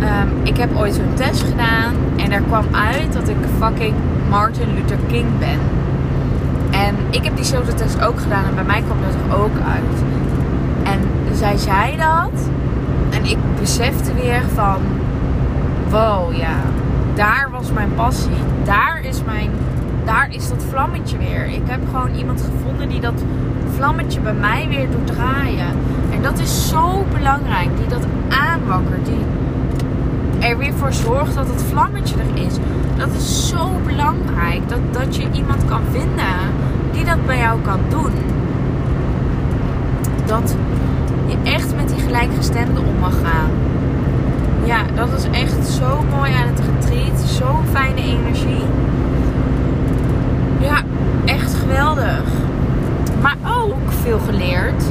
Um, 0.00 0.30
ik 0.42 0.56
heb 0.56 0.76
ooit 0.76 0.94
zo'n 0.94 1.14
test 1.14 1.42
gedaan. 1.42 1.94
En 2.16 2.32
er 2.32 2.40
kwam 2.40 2.64
uit 2.72 3.12
dat 3.12 3.28
ik 3.28 3.36
fucking 3.58 3.94
Martin 4.30 4.74
Luther 4.74 4.98
King 5.08 5.26
ben. 5.38 5.58
En 6.70 6.96
ik 7.10 7.24
heb 7.24 7.36
diezelfde 7.36 7.74
test 7.74 8.02
ook 8.02 8.20
gedaan. 8.20 8.44
En 8.44 8.54
bij 8.54 8.64
mij 8.64 8.82
kwam 8.82 8.98
dat 9.00 9.14
er 9.14 9.42
ook 9.42 9.56
uit. 9.72 10.02
En 10.82 11.36
zij 11.36 11.56
zei 11.56 11.96
dat. 11.96 12.48
En 13.10 13.24
ik 13.24 13.38
besefte 13.60 14.14
weer 14.14 14.42
van... 14.54 14.78
Wow, 15.90 16.34
ja 16.34 16.56
daar 17.20 17.48
was 17.50 17.72
mijn 17.72 17.94
passie. 17.94 18.36
Daar 18.64 19.00
is 19.02 19.24
mijn. 19.24 19.50
Daar 20.04 20.28
is 20.30 20.48
dat 20.48 20.64
vlammetje 20.68 21.18
weer. 21.18 21.46
Ik 21.46 21.62
heb 21.64 21.80
gewoon 21.90 22.14
iemand 22.14 22.40
gevonden 22.40 22.88
die 22.88 23.00
dat 23.00 23.22
vlammetje 23.76 24.20
bij 24.20 24.34
mij 24.34 24.66
weer 24.68 24.90
doet 24.90 25.06
draaien. 25.06 25.68
En 26.12 26.22
dat 26.22 26.38
is 26.38 26.68
zo 26.68 27.04
belangrijk. 27.14 27.68
Die 27.76 27.86
dat 27.86 28.06
aanwakkert. 28.28 29.04
Die 29.04 29.24
er 30.48 30.58
weer 30.58 30.72
voor 30.72 30.92
zorgt 30.92 31.34
dat 31.34 31.46
het 31.46 31.62
vlammetje 31.62 32.14
er 32.16 32.42
is. 32.46 32.54
Dat 32.96 33.08
is 33.18 33.48
zo 33.48 33.68
belangrijk. 33.86 34.68
Dat, 34.68 34.80
dat 34.90 35.16
je 35.16 35.26
iemand 35.32 35.64
kan 35.64 35.82
vinden 35.90 36.24
die 36.92 37.04
dat 37.04 37.26
bij 37.26 37.38
jou 37.38 37.60
kan 37.60 37.80
doen. 37.88 38.12
Dat 40.26 40.54
je 41.26 41.36
echt 41.42 41.76
met 41.76 41.88
die 41.88 41.98
gelijkgestemde 41.98 42.80
om 42.80 42.98
mag 43.00 43.14
gaan 43.22 43.50
ja, 44.70 44.82
dat 44.94 45.08
is 45.18 45.40
echt 45.40 45.66
zo 45.66 46.04
mooi 46.16 46.32
aan 46.32 46.46
het 46.46 46.60
retreat. 46.60 47.20
Zo'n 47.20 47.66
fijne 47.70 48.00
energie. 48.00 48.64
Ja, 50.60 50.82
echt 51.24 51.54
geweldig. 51.54 52.22
Maar 53.20 53.36
ook 53.58 53.92
veel 54.02 54.18
geleerd. 54.18 54.82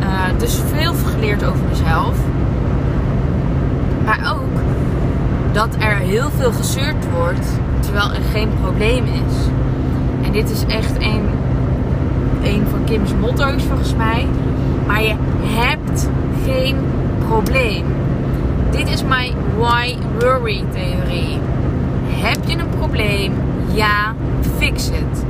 Uh, 0.00 0.38
dus 0.38 0.60
veel 0.72 0.92
geleerd 0.94 1.44
over 1.44 1.64
mezelf. 1.68 2.16
Maar 4.04 4.32
ook 4.34 4.60
dat 5.52 5.68
er 5.78 5.96
heel 5.96 6.30
veel 6.36 6.52
gezeurd 6.52 7.10
wordt 7.14 7.46
terwijl 7.80 8.12
er 8.12 8.22
geen 8.32 8.48
probleem 8.62 9.04
is. 9.04 9.36
En 10.30 10.36
dit 10.36 10.50
is 10.50 10.64
echt 10.66 10.96
een, 10.96 11.22
een 12.42 12.62
van 12.70 12.84
Kim's 12.84 13.14
motto's 13.20 13.62
volgens 13.62 13.94
mij. 13.96 14.26
Maar 14.86 15.02
je 15.02 15.14
hebt 15.42 16.08
geen 16.44 16.76
probleem. 17.28 17.84
Dit 18.70 18.88
is 18.88 19.04
mijn 19.04 19.32
why 19.58 19.96
worry 20.18 20.64
theorie. 20.72 21.38
Heb 22.06 22.38
je 22.46 22.58
een 22.58 22.68
probleem? 22.78 23.32
Ja, 23.72 24.14
fix 24.56 24.86
het. 24.86 25.24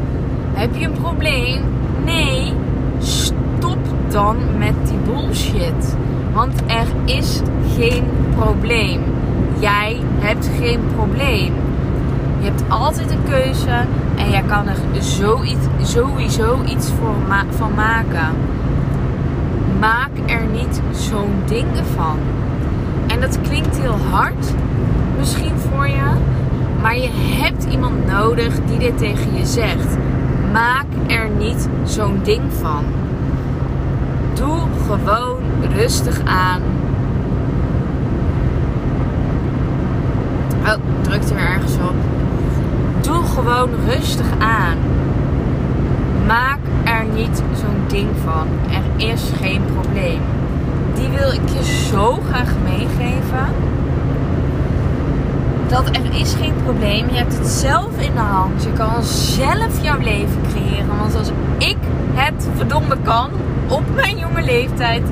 Heb 0.52 0.76
je 0.76 0.85
een 0.85 1.00
probleem? 1.02 1.62
Nee, 2.04 2.52
stop 2.99 3.78
dan 4.09 4.37
met 4.59 4.75
die 4.88 4.99
bullshit. 5.12 5.97
Want 6.33 6.61
er 6.66 6.87
is 7.04 7.40
geen 7.78 8.04
probleem. 8.37 9.00
Jij 9.59 9.97
hebt 10.19 10.50
geen 10.59 10.80
probleem. 10.97 11.52
Je 12.40 12.47
hebt 12.47 12.62
altijd 12.68 13.11
een 13.11 13.23
keuze 13.28 13.70
en 14.16 14.30
jij 14.30 14.42
kan 14.42 14.68
er 14.68 14.76
zoiets, 15.02 15.66
sowieso 15.82 16.59
iets 16.64 16.90
voor 16.99 17.14
van 17.50 17.75
maken. 17.75 18.28
Maak 19.80 20.11
er 20.26 20.42
niet 20.52 20.80
zo'n 20.92 21.42
ding 21.47 21.66
van. 21.94 22.18
En 23.06 23.20
dat 23.20 23.40
klinkt 23.40 23.78
heel 23.78 23.99
hard, 24.11 24.54
misschien 25.18 25.59
voor 25.59 25.88
je. 25.88 26.11
Maar 26.82 26.97
je 26.97 27.09
hebt 27.12 27.64
iemand 27.64 28.06
nodig 28.06 28.54
die 28.66 28.78
dit 28.78 28.99
tegen 28.99 29.37
je 29.37 29.47
zegt. 29.47 29.97
Maak 30.52 30.87
er 31.06 31.28
niet 31.38 31.68
zo'n 31.85 32.20
ding 32.23 32.52
van. 32.61 32.85
Doe 34.35 34.61
gewoon 34.87 35.38
rustig 35.76 36.20
aan. 36.25 36.61
Oh, 40.62 40.75
drukt 41.02 41.30
er 41.30 41.37
weer 41.37 41.47
ergens 41.47 41.75
op. 41.75 42.20
Gewoon 43.34 43.70
rustig 43.87 44.26
aan. 44.38 44.76
Maak 46.26 46.58
er 46.84 47.04
niet 47.14 47.42
zo'n 47.54 47.82
ding 47.87 48.08
van. 48.25 48.46
Er 48.70 49.08
is 49.08 49.22
geen 49.40 49.62
probleem. 49.75 50.20
Die 50.94 51.08
wil 51.08 51.32
ik 51.32 51.49
je 51.49 51.64
zo 51.64 52.18
graag 52.28 52.54
meegeven. 52.64 53.46
Dat 55.68 55.88
er 55.88 56.20
is 56.20 56.34
geen 56.34 56.54
probleem. 56.64 57.08
Je 57.08 57.16
hebt 57.16 57.38
het 57.38 57.46
zelf 57.46 57.99
in 57.99 58.14
de 58.14 58.20
hand. 58.20 58.62
Je 58.62 58.72
kan 58.72 59.02
zelf 59.02 59.82
jouw 59.82 59.99
leven 59.99 60.40
creëren. 60.52 60.99
Want 60.99 61.16
als 61.16 61.30
ik 61.58 61.76
het 62.12 62.49
verdomme 62.56 62.96
kan 63.02 63.30
op 63.68 63.82
mijn 63.94 64.18
jonge 64.18 64.42
leeftijd, 64.42 65.02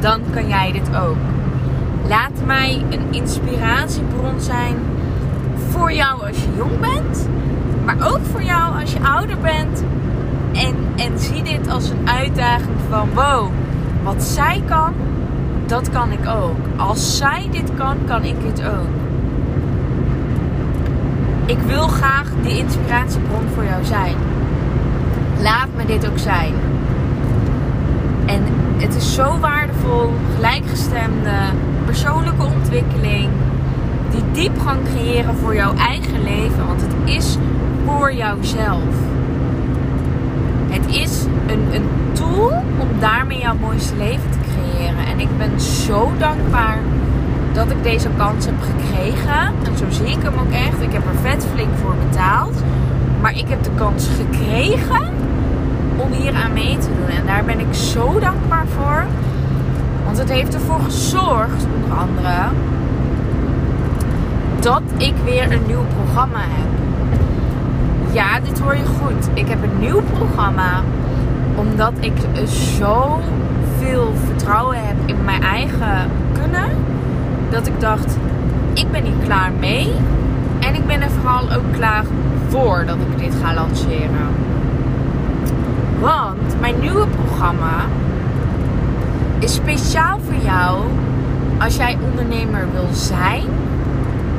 dan 0.00 0.20
kan 0.30 0.48
jij 0.48 0.72
dit 0.72 0.96
ook. 0.96 1.16
Laat 2.08 2.44
mij 2.46 2.82
een 2.90 3.06
inspiratiebron 3.10 4.40
zijn 4.40 4.76
voor 5.68 5.92
jou 5.92 6.26
als 6.26 6.36
je 6.36 6.48
jong 6.56 6.80
bent, 6.80 7.28
maar 7.88 8.12
ook 8.12 8.20
voor 8.32 8.42
jou 8.42 8.80
als 8.80 8.92
je 8.92 8.98
ouder 9.00 9.38
bent. 9.38 9.84
En, 10.52 10.74
en 10.96 11.18
zie 11.18 11.42
dit 11.42 11.68
als 11.70 11.90
een 11.90 12.08
uitdaging 12.08 12.76
van 12.88 13.08
wow, 13.14 13.50
wat 14.02 14.22
zij 14.22 14.62
kan, 14.66 14.92
dat 15.66 15.90
kan 15.90 16.12
ik 16.12 16.26
ook. 16.26 16.56
Als 16.76 17.16
zij 17.16 17.48
dit 17.50 17.70
kan, 17.76 17.96
kan 18.06 18.24
ik 18.24 18.34
dit 18.42 18.66
ook. 18.66 18.88
Ik 21.46 21.58
wil 21.58 21.88
graag 21.88 22.28
die 22.42 22.58
inspiratiebron 22.58 23.48
voor 23.54 23.64
jou 23.64 23.84
zijn. 23.84 24.14
Laat 25.40 25.68
me 25.76 25.84
dit 25.84 26.10
ook 26.10 26.18
zijn. 26.18 26.52
En 28.26 28.42
het 28.76 28.94
is 28.94 29.14
zo 29.14 29.38
waardevol, 29.38 30.10
gelijkgestemde, 30.34 31.36
persoonlijke 31.84 32.44
ontwikkeling, 32.44 33.28
die 34.10 34.22
diepgang 34.32 34.78
creëren 34.84 35.36
voor 35.36 35.54
jouw 35.54 35.74
eigen 35.76 36.22
leven, 36.22 36.66
want 36.66 36.80
het 36.80 36.92
is 37.04 37.38
voor 37.88 38.12
jouzelf. 38.12 38.94
Het 40.68 40.86
is 40.86 41.24
een, 41.46 41.74
een 41.74 41.88
tool 42.12 42.52
om 42.78 42.88
daarmee 43.00 43.38
jouw 43.38 43.54
mooiste 43.54 43.96
leven 43.96 44.30
te 44.30 44.38
creëren. 44.52 45.06
En 45.06 45.20
ik 45.20 45.38
ben 45.38 45.60
zo 45.60 46.10
dankbaar 46.18 46.78
dat 47.52 47.70
ik 47.70 47.82
deze 47.82 48.08
kans 48.16 48.46
heb 48.46 48.54
gekregen. 48.60 49.52
En 49.64 49.76
zo 49.78 49.84
zie 49.88 50.06
ik 50.06 50.22
hem 50.22 50.38
ook 50.38 50.52
echt. 50.52 50.80
Ik 50.80 50.92
heb 50.92 51.02
er 51.06 51.30
vet 51.30 51.46
flink 51.54 51.76
voor 51.82 51.94
betaald. 52.08 52.62
Maar 53.20 53.38
ik 53.38 53.48
heb 53.48 53.62
de 53.62 53.70
kans 53.74 54.08
gekregen 54.16 55.12
om 55.96 56.12
hier 56.12 56.34
aan 56.34 56.52
mee 56.52 56.78
te 56.78 56.88
doen. 56.96 57.16
En 57.16 57.26
daar 57.26 57.44
ben 57.44 57.60
ik 57.60 57.74
zo 57.74 58.18
dankbaar 58.18 58.66
voor. 58.66 59.04
Want 60.04 60.18
het 60.18 60.30
heeft 60.30 60.54
ervoor 60.54 60.80
gezorgd, 60.80 61.66
onder 61.74 61.98
andere, 61.98 62.34
dat 64.60 64.82
ik 64.96 65.14
weer 65.24 65.52
een 65.52 65.66
nieuw 65.66 65.84
programma 65.96 66.38
heb. 66.40 66.87
Ja, 68.12 68.40
dit 68.40 68.58
hoor 68.58 68.76
je 68.76 68.84
goed. 68.84 69.28
Ik 69.34 69.48
heb 69.48 69.62
een 69.62 69.78
nieuw 69.78 70.02
programma 70.02 70.82
omdat 71.54 71.92
ik 72.00 72.12
zo 72.76 73.20
veel 73.78 74.12
vertrouwen 74.26 74.86
heb 74.86 74.96
in 75.06 75.24
mijn 75.24 75.42
eigen 75.42 76.10
kunnen. 76.32 76.70
Dat 77.50 77.66
ik 77.66 77.80
dacht, 77.80 78.16
ik 78.72 78.90
ben 78.90 79.04
hier 79.04 79.24
klaar 79.24 79.52
mee. 79.60 79.92
En 80.58 80.74
ik 80.74 80.86
ben 80.86 81.02
er 81.02 81.10
vooral 81.10 81.52
ook 81.52 81.72
klaar 81.72 82.04
voor 82.48 82.84
dat 82.86 82.96
ik 82.96 83.18
dit 83.18 83.34
ga 83.42 83.54
lanceren. 83.54 84.28
Want 86.00 86.60
mijn 86.60 86.80
nieuwe 86.80 87.06
programma 87.06 87.76
is 89.38 89.54
speciaal 89.54 90.18
voor 90.24 90.44
jou 90.44 90.78
als 91.58 91.76
jij 91.76 91.98
ondernemer 92.10 92.66
wil 92.72 92.88
zijn 92.90 93.44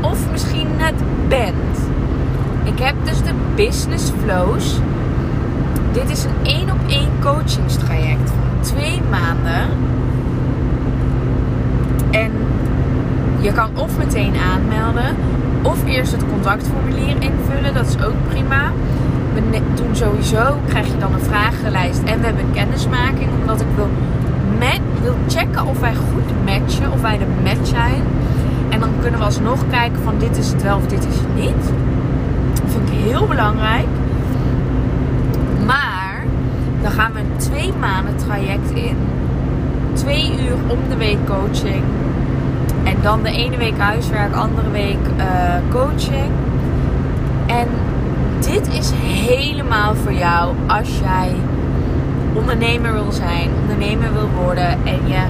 of 0.01 0.31
misschien 0.31 0.67
net 0.77 0.93
bent. 1.27 1.68
Ik 2.73 2.79
heb 2.79 2.95
dus 3.03 3.21
de 3.21 3.33
Business 3.55 4.11
Flows. 4.23 4.79
Dit 5.91 6.09
is 6.09 6.23
een 6.23 6.35
één 6.43 6.71
op 6.71 6.79
één 6.87 7.09
coachingstraject 7.19 8.29
van 8.29 8.61
twee 8.61 9.01
maanden. 9.09 9.69
En 12.11 12.31
je 13.39 13.51
kan 13.51 13.69
of 13.75 13.97
meteen 13.97 14.33
aanmelden 14.53 15.15
of 15.61 15.85
eerst 15.85 16.11
het 16.11 16.23
contactformulier 16.31 17.15
invullen. 17.19 17.73
Dat 17.73 17.87
is 17.87 18.03
ook 18.03 18.27
prima. 18.27 18.71
We 19.33 19.41
doen 19.75 19.95
sowieso, 19.95 20.57
krijg 20.67 20.87
je 20.87 20.97
dan 20.97 21.13
een 21.13 21.19
vragenlijst 21.19 22.03
en 22.03 22.19
we 22.19 22.25
hebben 22.25 22.45
een 22.45 22.53
kennismaking. 22.53 23.29
Omdat 23.41 23.61
ik 23.61 23.67
wil, 23.75 23.89
wil 25.01 25.15
checken 25.27 25.65
of 25.65 25.79
wij 25.79 25.95
goed 25.95 26.45
matchen, 26.45 26.91
of 26.91 27.01
wij 27.01 27.17
de 27.17 27.25
match 27.43 27.67
zijn. 27.67 28.01
En 28.69 28.79
dan 28.79 28.89
kunnen 29.01 29.19
we 29.19 29.25
alsnog 29.25 29.59
kijken 29.69 30.01
van 30.03 30.13
dit 30.17 30.37
is 30.37 30.51
het 30.51 30.63
wel 30.63 30.77
of 30.77 30.85
dit 30.85 31.05
is 31.05 31.15
het 31.15 31.35
niet. 31.35 31.71
Vind 32.69 32.89
ik 32.89 32.95
heel 32.95 33.27
belangrijk. 33.27 33.87
Maar 35.65 36.23
dan 36.81 36.91
gaan 36.91 37.13
we 37.13 37.19
een 37.19 37.37
twee 37.37 37.73
maanden 37.79 38.15
traject 38.15 38.71
in. 38.71 38.97
Twee 39.93 40.31
uur 40.31 40.55
om 40.67 40.79
de 40.89 40.95
week 40.95 41.17
coaching. 41.25 41.83
En 42.83 42.95
dan 43.01 43.23
de 43.23 43.31
ene 43.31 43.57
week 43.57 43.77
huiswerk, 43.77 44.33
andere 44.33 44.69
week 44.69 45.07
uh, 45.17 45.25
coaching. 45.69 46.31
En 47.47 47.67
dit 48.39 48.67
is 48.67 48.91
helemaal 49.03 49.95
voor 49.95 50.13
jou 50.13 50.53
als 50.67 50.99
jij 50.99 51.35
ondernemer 52.33 52.93
wil 52.93 53.11
zijn, 53.11 53.49
ondernemer 53.61 54.13
wil 54.13 54.29
worden 54.43 54.85
en 54.85 55.07
je 55.07 55.23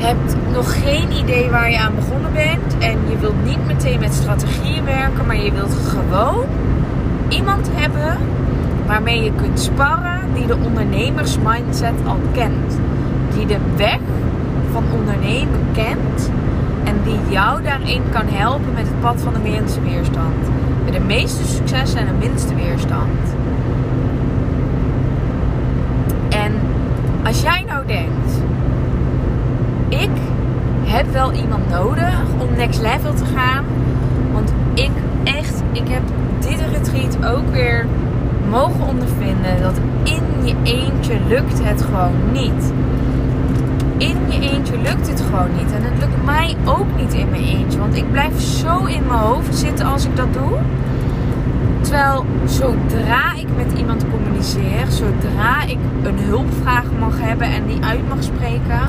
hebt 0.00 0.36
nog 0.52 0.82
geen 0.82 1.12
idee 1.12 1.50
waar 1.50 1.70
je 1.70 1.78
aan 1.78 1.94
begonnen 1.94 2.32
bent 2.32 2.78
en 2.78 2.98
je 3.08 3.18
wilt 3.18 3.44
niet 3.44 3.66
meteen 3.66 4.00
met 4.00 4.14
strategieën 4.14 4.84
werken, 4.84 5.26
maar 5.26 5.36
je 5.36 5.52
wilt 5.52 5.74
gewoon 5.88 6.44
iemand 7.28 7.70
hebben 7.72 8.18
waarmee 8.86 9.22
je 9.22 9.32
kunt 9.34 9.60
sparren 9.60 10.20
die 10.34 10.46
de 10.46 10.56
ondernemersmindset 10.64 11.94
al 12.06 12.18
kent, 12.32 12.78
die 13.34 13.46
de 13.46 13.58
weg 13.76 13.98
van 14.72 14.84
ondernemen 14.94 15.66
kent 15.72 16.30
en 16.84 16.96
die 17.04 17.18
jou 17.28 17.62
daarin 17.62 18.02
kan 18.10 18.26
helpen 18.26 18.72
met 18.74 18.86
het 18.86 19.00
pad 19.00 19.20
van 19.20 19.32
de 19.32 19.50
minste 19.50 19.80
weerstand. 19.80 20.48
Met 20.84 20.92
de 20.92 21.00
meeste 21.00 21.46
succes 21.46 21.94
en 21.94 22.06
de 22.06 22.26
minste 22.28 22.54
weerstand. 22.54 23.34
En 26.28 26.52
als 27.24 27.42
jij 27.42 27.64
nou 27.66 27.86
denkt, 27.86 28.42
ik 29.90 30.10
heb 30.84 31.12
wel 31.12 31.32
iemand 31.32 31.68
nodig 31.68 32.22
om 32.38 32.56
next 32.56 32.80
level 32.80 33.14
te 33.14 33.24
gaan. 33.24 33.64
Want 34.32 34.52
ik 34.74 34.90
echt, 35.24 35.62
ik 35.72 35.88
heb 35.88 36.02
dit 36.38 36.60
retreat 36.72 37.34
ook 37.34 37.50
weer 37.52 37.86
mogen 38.50 38.86
ondervinden 38.86 39.62
dat 39.62 39.74
in 40.02 40.46
je 40.46 40.54
eentje 40.62 41.18
lukt 41.28 41.64
het 41.64 41.82
gewoon 41.82 42.32
niet. 42.32 42.72
In 43.96 44.16
je 44.28 44.50
eentje 44.50 44.78
lukt 44.78 45.08
het 45.08 45.20
gewoon 45.20 45.56
niet. 45.56 45.72
En 45.72 45.82
het 45.82 45.98
lukt 45.98 46.24
mij 46.24 46.56
ook 46.64 46.86
niet 46.96 47.12
in 47.12 47.30
mijn 47.30 47.42
eentje. 47.42 47.78
Want 47.78 47.96
ik 47.96 48.10
blijf 48.10 48.40
zo 48.40 48.84
in 48.84 49.06
mijn 49.06 49.20
hoofd 49.20 49.56
zitten 49.56 49.86
als 49.86 50.04
ik 50.04 50.16
dat 50.16 50.32
doe. 50.32 50.58
Terwijl 51.80 52.24
zodra 52.44 53.34
ik 53.34 53.46
met 53.56 53.78
iemand 53.78 54.04
communiceer, 54.10 54.86
zodra 54.88 55.62
ik 55.66 55.78
een 56.02 56.18
hulpvraag 56.18 56.84
mag 56.98 57.20
hebben 57.20 57.46
en 57.46 57.66
die 57.66 57.78
uit 57.84 58.08
mag 58.08 58.22
spreken, 58.22 58.80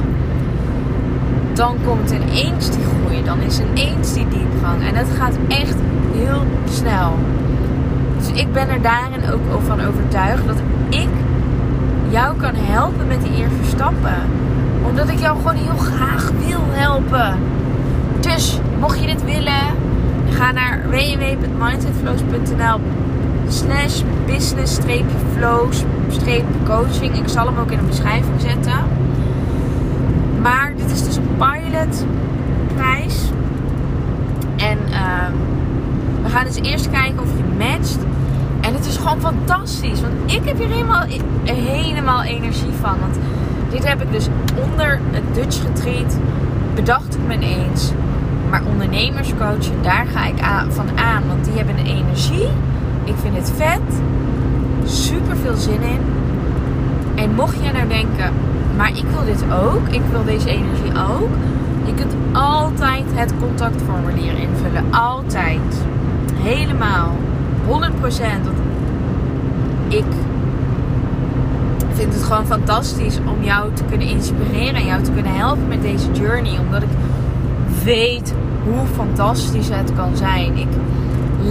dan 1.53 1.77
komt 1.85 2.11
ineens 2.11 2.69
die 2.69 2.83
groei. 2.83 3.23
Dan 3.23 3.39
is 3.39 3.59
ineens 3.59 4.13
die 4.13 4.27
diepgang. 4.27 4.87
En 4.87 4.93
dat 4.93 5.07
gaat 5.17 5.35
echt 5.47 5.75
heel 6.13 6.43
snel. 6.69 7.15
Dus 8.17 8.31
ik 8.31 8.53
ben 8.53 8.69
er 8.69 8.81
daarin 8.81 9.31
ook 9.31 9.41
van 9.65 9.85
overtuigd 9.85 10.47
dat 10.47 10.57
ik 10.89 11.09
jou 12.09 12.37
kan 12.37 12.55
helpen 12.55 13.07
met 13.07 13.21
die 13.21 13.35
eerste 13.35 13.69
stappen. 13.69 14.15
Omdat 14.87 15.09
ik 15.09 15.19
jou 15.19 15.37
gewoon 15.37 15.55
heel 15.55 15.77
graag 15.77 16.31
wil 16.47 16.61
helpen. 16.69 17.37
Dus 18.19 18.59
mocht 18.79 18.99
je 18.99 19.05
dit 19.05 19.23
willen, 19.23 19.63
ga 20.29 20.51
naar 20.51 20.81
www.mindsetflows.nl 20.89 22.79
slash 23.47 24.01
business-flows 24.25 25.83
coaching. 26.65 27.17
Ik 27.17 27.27
zal 27.27 27.45
hem 27.45 27.57
ook 27.57 27.71
in 27.71 27.77
de 27.77 27.83
beschrijving 27.83 28.41
zetten. 28.41 28.79
Dit 30.91 30.99
is 30.99 31.06
dus 31.06 31.15
een 31.15 31.38
pilotprijs. 31.38 33.30
En 34.58 34.77
uh, 34.89 35.27
we 36.23 36.30
gaan 36.30 36.45
dus 36.45 36.56
eerst 36.56 36.89
kijken 36.89 37.19
of 37.19 37.30
je 37.38 37.43
matcht. 37.58 37.97
En 38.62 38.73
het 38.73 38.86
is 38.86 38.97
gewoon 38.97 39.19
fantastisch. 39.19 40.01
Want 40.01 40.13
ik 40.32 40.41
heb 40.45 40.58
hier 40.58 40.67
helemaal, 40.67 41.04
helemaal 41.43 42.23
energie 42.23 42.71
van. 42.82 42.99
Want 42.99 43.17
dit 43.69 43.88
heb 43.88 44.01
ik 44.01 44.12
dus 44.12 44.27
onder 44.63 44.99
het 45.12 45.36
Dutch 45.36 45.62
Retreat 45.63 46.17
bedacht 46.75 47.15
ik 47.15 47.21
me 47.27 47.34
ineens. 47.34 47.91
Maar 48.49 48.62
ondernemerscoachen, 48.65 49.82
daar 49.82 50.06
ga 50.13 50.25
ik 50.25 50.39
van 50.69 50.97
aan. 50.97 51.23
Want 51.27 51.45
die 51.45 51.54
hebben 51.54 51.75
energie. 51.77 52.47
Ik 53.04 53.15
vind 53.21 53.36
het 53.36 53.51
vet. 53.56 54.01
Super 54.86 55.38
veel 55.38 55.56
zin 55.56 55.82
in. 55.82 55.99
En 57.15 57.34
mocht 57.36 57.56
jij 57.62 57.71
nou 57.71 57.88
denken, 57.88 58.34
maar 58.81 58.97
ik 58.97 59.05
wil 59.13 59.25
dit 59.25 59.43
ook, 59.63 59.87
ik 59.87 60.01
wil 60.11 60.23
deze 60.23 60.49
energie 60.49 60.91
ook. 60.91 61.29
Je 61.85 61.93
kunt 61.93 62.13
altijd 62.31 63.03
het 63.13 63.33
contactformulier 63.39 64.37
invullen. 64.37 64.93
Altijd. 64.93 65.85
Helemaal. 66.33 67.15
100%. 67.67 67.67
Want 67.67 68.57
ik 69.87 70.05
vind 71.93 72.13
het 72.13 72.23
gewoon 72.23 72.45
fantastisch 72.45 73.19
om 73.25 73.43
jou 73.43 73.73
te 73.73 73.83
kunnen 73.83 74.07
inspireren 74.07 74.75
en 74.75 74.85
jou 74.85 75.03
te 75.03 75.11
kunnen 75.11 75.35
helpen 75.35 75.67
met 75.67 75.81
deze 75.81 76.11
journey. 76.11 76.59
Omdat 76.59 76.81
ik 76.81 76.95
weet 77.83 78.33
hoe 78.63 78.85
fantastisch 78.95 79.69
het 79.69 79.95
kan 79.95 80.17
zijn. 80.17 80.57
Ik 80.57 80.69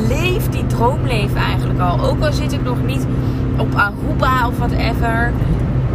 leef 0.08 0.48
die 0.48 0.66
droomleven 0.66 1.36
eigenlijk 1.36 1.80
al. 1.80 2.00
Ook 2.00 2.20
al 2.20 2.32
zit 2.32 2.52
ik 2.52 2.62
nog 2.62 2.84
niet 2.86 3.06
op 3.56 3.74
Aruba 3.74 4.48
of 4.48 4.58
whatever. 4.58 5.32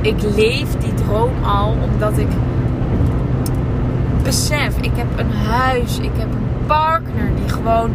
Ik 0.05 0.21
leef 0.35 0.77
die 0.77 0.93
droom 0.93 1.43
al 1.43 1.75
omdat 1.91 2.17
ik 2.17 2.27
besef, 4.23 4.77
ik 4.81 4.91
heb 4.95 5.07
een 5.15 5.31
huis, 5.31 5.99
ik 5.99 6.11
heb 6.17 6.27
een 6.33 6.65
partner 6.65 7.31
die 7.35 7.49
gewoon 7.49 7.91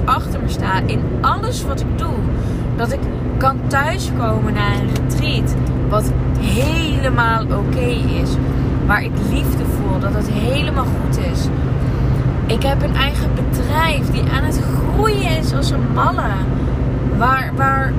100% 0.00 0.04
achter 0.04 0.40
me 0.42 0.48
staat 0.48 0.82
in 0.86 1.00
alles 1.20 1.64
wat 1.64 1.80
ik 1.80 1.98
doe. 1.98 2.14
Dat 2.76 2.92
ik 2.92 3.00
kan 3.36 3.56
thuiskomen 3.66 4.52
na 4.52 4.72
een 4.72 4.88
retreat 4.94 5.54
wat 5.88 6.12
helemaal 6.38 7.42
oké 7.42 7.86
is. 8.22 8.30
Waar 8.86 9.02
ik 9.02 9.12
liefde 9.30 9.64
voel, 9.64 9.98
dat 9.98 10.14
het 10.14 10.28
helemaal 10.30 10.84
goed 10.84 11.18
is. 11.32 11.46
Ik 12.46 12.62
heb 12.62 12.82
een 12.82 12.96
eigen 12.96 13.30
bedrijf 13.34 14.10
die 14.10 14.22
aan 14.22 14.44
het 14.44 14.60
groeien 14.94 15.38
is 15.38 15.54
als 15.54 15.70
een 15.70 15.92
malle. 15.94 16.30
Waar, 17.18 17.52
waar, 17.56 17.92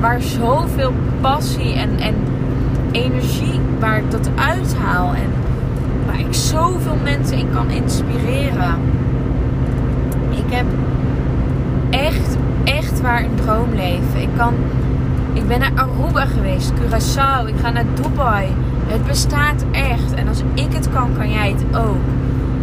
waar 0.00 0.20
zoveel 0.20 0.92
passie 1.20 1.74
en, 1.74 1.98
en 1.98 2.14
energie, 2.90 3.60
waar 3.78 3.98
ik 3.98 4.10
dat 4.10 4.28
uithaal. 4.34 5.14
En 5.14 5.30
waar 6.06 6.20
ik 6.20 6.34
zoveel 6.34 6.96
mensen 7.02 7.36
in 7.36 7.50
kan 7.52 7.70
inspireren. 7.70 8.74
Ik 10.30 10.52
heb 10.52 10.66
echt, 11.90 12.36
echt 12.64 13.00
waar 13.00 13.24
een 13.24 13.34
droomleven. 13.34 14.20
Ik 14.20 14.28
kan 14.36 14.54
ik 15.36 15.46
ben 15.48 15.58
naar 15.58 15.72
Aruba 15.74 16.24
geweest, 16.24 16.72
Curaçao, 16.72 17.46
ik 17.46 17.54
ga 17.60 17.70
naar 17.70 17.84
Dubai. 17.94 18.46
Het 18.86 19.06
bestaat 19.06 19.64
echt. 19.72 20.14
En 20.14 20.28
als 20.28 20.42
ik 20.54 20.72
het 20.72 20.90
kan, 20.90 21.10
kan 21.16 21.30
jij 21.30 21.50
het 21.50 21.76
ook. 21.76 22.04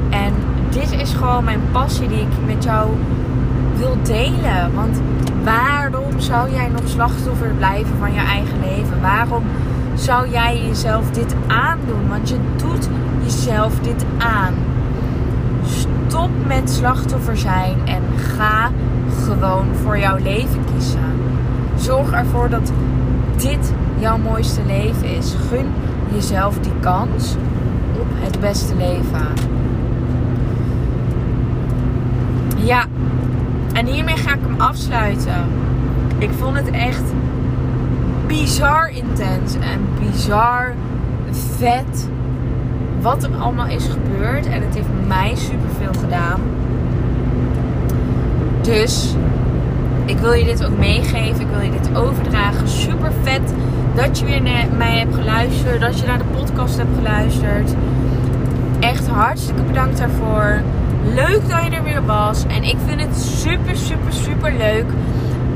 En 0.09 0.33
dit 0.69 0.91
is 0.91 1.13
gewoon 1.13 1.43
mijn 1.43 1.61
passie 1.71 2.07
die 2.07 2.19
ik 2.19 2.45
met 2.45 2.63
jou 2.63 2.89
wil 3.77 3.97
delen. 4.03 4.73
Want 4.73 5.01
waarom 5.43 6.19
zou 6.19 6.51
jij 6.51 6.67
nog 6.67 6.81
slachtoffer 6.85 7.53
blijven 7.57 7.97
van 7.99 8.13
je 8.13 8.19
eigen 8.19 8.59
leven? 8.59 9.01
Waarom 9.01 9.43
zou 9.93 10.29
jij 10.29 10.65
jezelf 10.67 11.11
dit 11.11 11.35
aandoen? 11.47 12.07
Want 12.09 12.29
je 12.29 12.37
doet 12.55 12.89
jezelf 13.23 13.79
dit 13.79 14.05
aan. 14.17 14.53
Stop 15.65 16.29
met 16.47 16.69
slachtoffer 16.69 17.37
zijn 17.37 17.77
en 17.85 18.01
ga 18.17 18.71
gewoon 19.25 19.65
voor 19.83 19.99
jouw 19.99 20.17
leven 20.17 20.65
kiezen. 20.73 20.99
Zorg 21.75 22.11
ervoor 22.11 22.49
dat 22.49 22.71
dit 23.35 23.73
jouw 23.97 24.17
mooiste 24.17 24.61
leven 24.65 25.15
is. 25.17 25.35
Gun 25.49 25.65
jezelf 26.13 26.59
die 26.59 26.79
kans 26.79 27.35
op 27.99 28.07
het 28.13 28.39
beste 28.39 28.75
leven. 28.75 29.27
Ja, 32.55 32.85
en 33.73 33.85
hiermee 33.85 34.17
ga 34.17 34.33
ik 34.33 34.39
hem 34.41 34.61
afsluiten. 34.61 35.45
Ik 36.17 36.29
vond 36.39 36.57
het 36.57 36.69
echt 36.71 37.03
bizar 38.27 38.89
intens 38.89 39.53
en 39.53 39.87
bizar 39.99 40.73
vet 41.57 42.09
wat 43.01 43.23
er 43.23 43.29
allemaal 43.39 43.67
is 43.67 43.85
gebeurd. 43.87 44.45
En 44.45 44.61
het 44.61 44.75
heeft 44.75 44.87
mij 45.07 45.35
super 45.35 45.69
veel 45.79 46.01
gedaan. 46.01 46.41
Dus 48.61 49.15
ik 50.05 50.17
wil 50.17 50.33
je 50.33 50.45
dit 50.45 50.65
ook 50.65 50.77
meegeven. 50.77 51.41
Ik 51.41 51.47
wil 51.47 51.61
je 51.61 51.71
dit 51.71 51.95
overdragen. 51.95 52.67
Super 52.67 53.11
vet 53.23 53.53
dat 53.95 54.19
je 54.19 54.25
weer 54.25 54.41
naar 54.41 54.65
mij 54.77 54.97
hebt 54.97 55.15
geluisterd. 55.15 55.81
Dat 55.81 55.99
je 55.99 56.05
naar 56.05 56.17
de 56.17 56.37
podcast 56.37 56.77
hebt 56.77 56.95
geluisterd. 56.95 57.73
Echt 58.79 59.07
hartstikke 59.07 59.61
bedankt 59.61 59.97
daarvoor. 59.97 60.61
Leuk 61.03 61.49
dat 61.49 61.63
je 61.63 61.69
er 61.69 61.83
weer 61.83 62.05
was. 62.05 62.45
En 62.47 62.63
ik 62.63 62.77
vind 62.85 63.01
het 63.01 63.17
super, 63.17 63.75
super, 63.77 64.13
super 64.13 64.53
leuk 64.57 64.85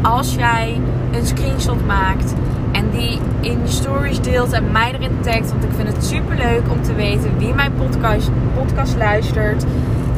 als 0.02 0.36
jij 0.36 0.82
een 1.12 1.26
screenshot 1.26 1.86
maakt. 1.86 2.34
En 2.72 2.90
die 2.90 3.20
in 3.40 3.60
je 3.64 3.72
stories 3.72 4.22
deelt 4.22 4.52
en 4.52 4.72
mij 4.72 4.94
erin 4.94 5.20
tagt. 5.22 5.50
Want 5.52 5.64
ik 5.64 5.72
vind 5.76 5.88
het 5.88 6.06
super 6.06 6.36
leuk 6.36 6.62
om 6.72 6.82
te 6.82 6.94
weten 6.94 7.38
wie 7.38 7.54
mijn 7.54 7.74
podcast, 7.74 8.30
podcast 8.56 8.96
luistert. 8.98 9.66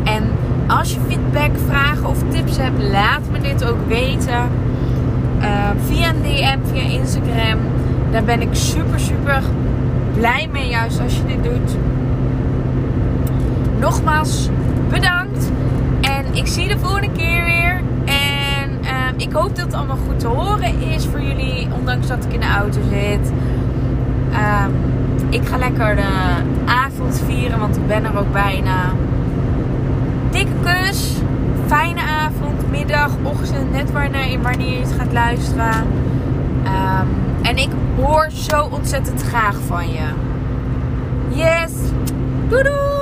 En 0.04 0.24
als 0.68 0.94
je 0.94 1.00
feedback, 1.08 1.52
vragen 1.68 2.08
of 2.08 2.24
tips 2.30 2.58
hebt, 2.58 2.84
laat 2.84 3.22
me 3.32 3.39
dit 3.39 3.65
ook 3.65 3.88
weten. 3.88 4.50
Uh, 5.42 5.70
via 5.86 6.10
een 6.10 6.22
DM, 6.22 6.58
via 6.74 6.82
Instagram. 6.82 7.60
Daar 8.12 8.24
ben 8.24 8.42
ik 8.42 8.50
super, 8.52 9.00
super 9.00 9.44
blij 10.13 10.50
mee, 10.52 10.70
juist 10.70 11.00
als 11.00 11.15
je 11.15 11.26
dit 11.26 11.44
doet. 11.44 11.78
Nogmaals, 13.80 14.50
bedankt. 14.89 15.52
En 16.02 16.25
ik 16.32 16.47
zie 16.47 16.67
de 16.67 16.80
volgende 16.80 17.12
keer 17.12 17.43
weer. 17.43 17.82
En 18.06 18.69
uh, 18.84 18.89
ik 19.17 19.32
hoop 19.32 19.56
dat 19.56 19.65
het 19.65 19.73
allemaal 19.73 19.97
goed 20.08 20.19
te 20.19 20.28
horen 20.28 20.82
is 20.82 21.06
voor 21.06 21.21
jullie. 21.21 21.67
Ondanks 21.78 22.08
dat 22.08 22.25
ik 22.25 22.34
in 22.34 22.39
de 22.39 22.47
auto 22.47 22.80
zit. 22.89 23.32
Uh, 24.32 24.65
ik 25.30 25.47
ga 25.47 25.58
lekker 25.58 25.95
de 25.95 26.08
avond 26.65 27.21
vieren, 27.25 27.60
want 27.60 27.75
ik 27.75 27.88
ben 27.88 28.06
er 28.06 28.17
ook 28.17 28.32
bijna. 28.32 28.93
Dikke 30.32 30.52
kus. 30.63 31.13
Fijne 31.67 32.02
avond, 32.02 32.71
middag, 32.71 33.12
ochtend. 33.23 33.71
Net 33.71 33.91
wanneer, 33.91 34.41
wanneer 34.41 34.71
je 34.73 34.80
het 34.80 34.93
gaat 34.97 35.13
luisteren. 35.13 35.88
Um, 36.63 37.08
en 37.41 37.58
ik 37.58 37.69
hoor 37.95 38.30
zo 38.32 38.67
ontzettend 38.71 39.23
graag 39.23 39.56
van 39.67 39.89
je. 39.89 40.08
Yes. 41.30 41.71
Doei 42.49 42.63
doei. 42.63 42.99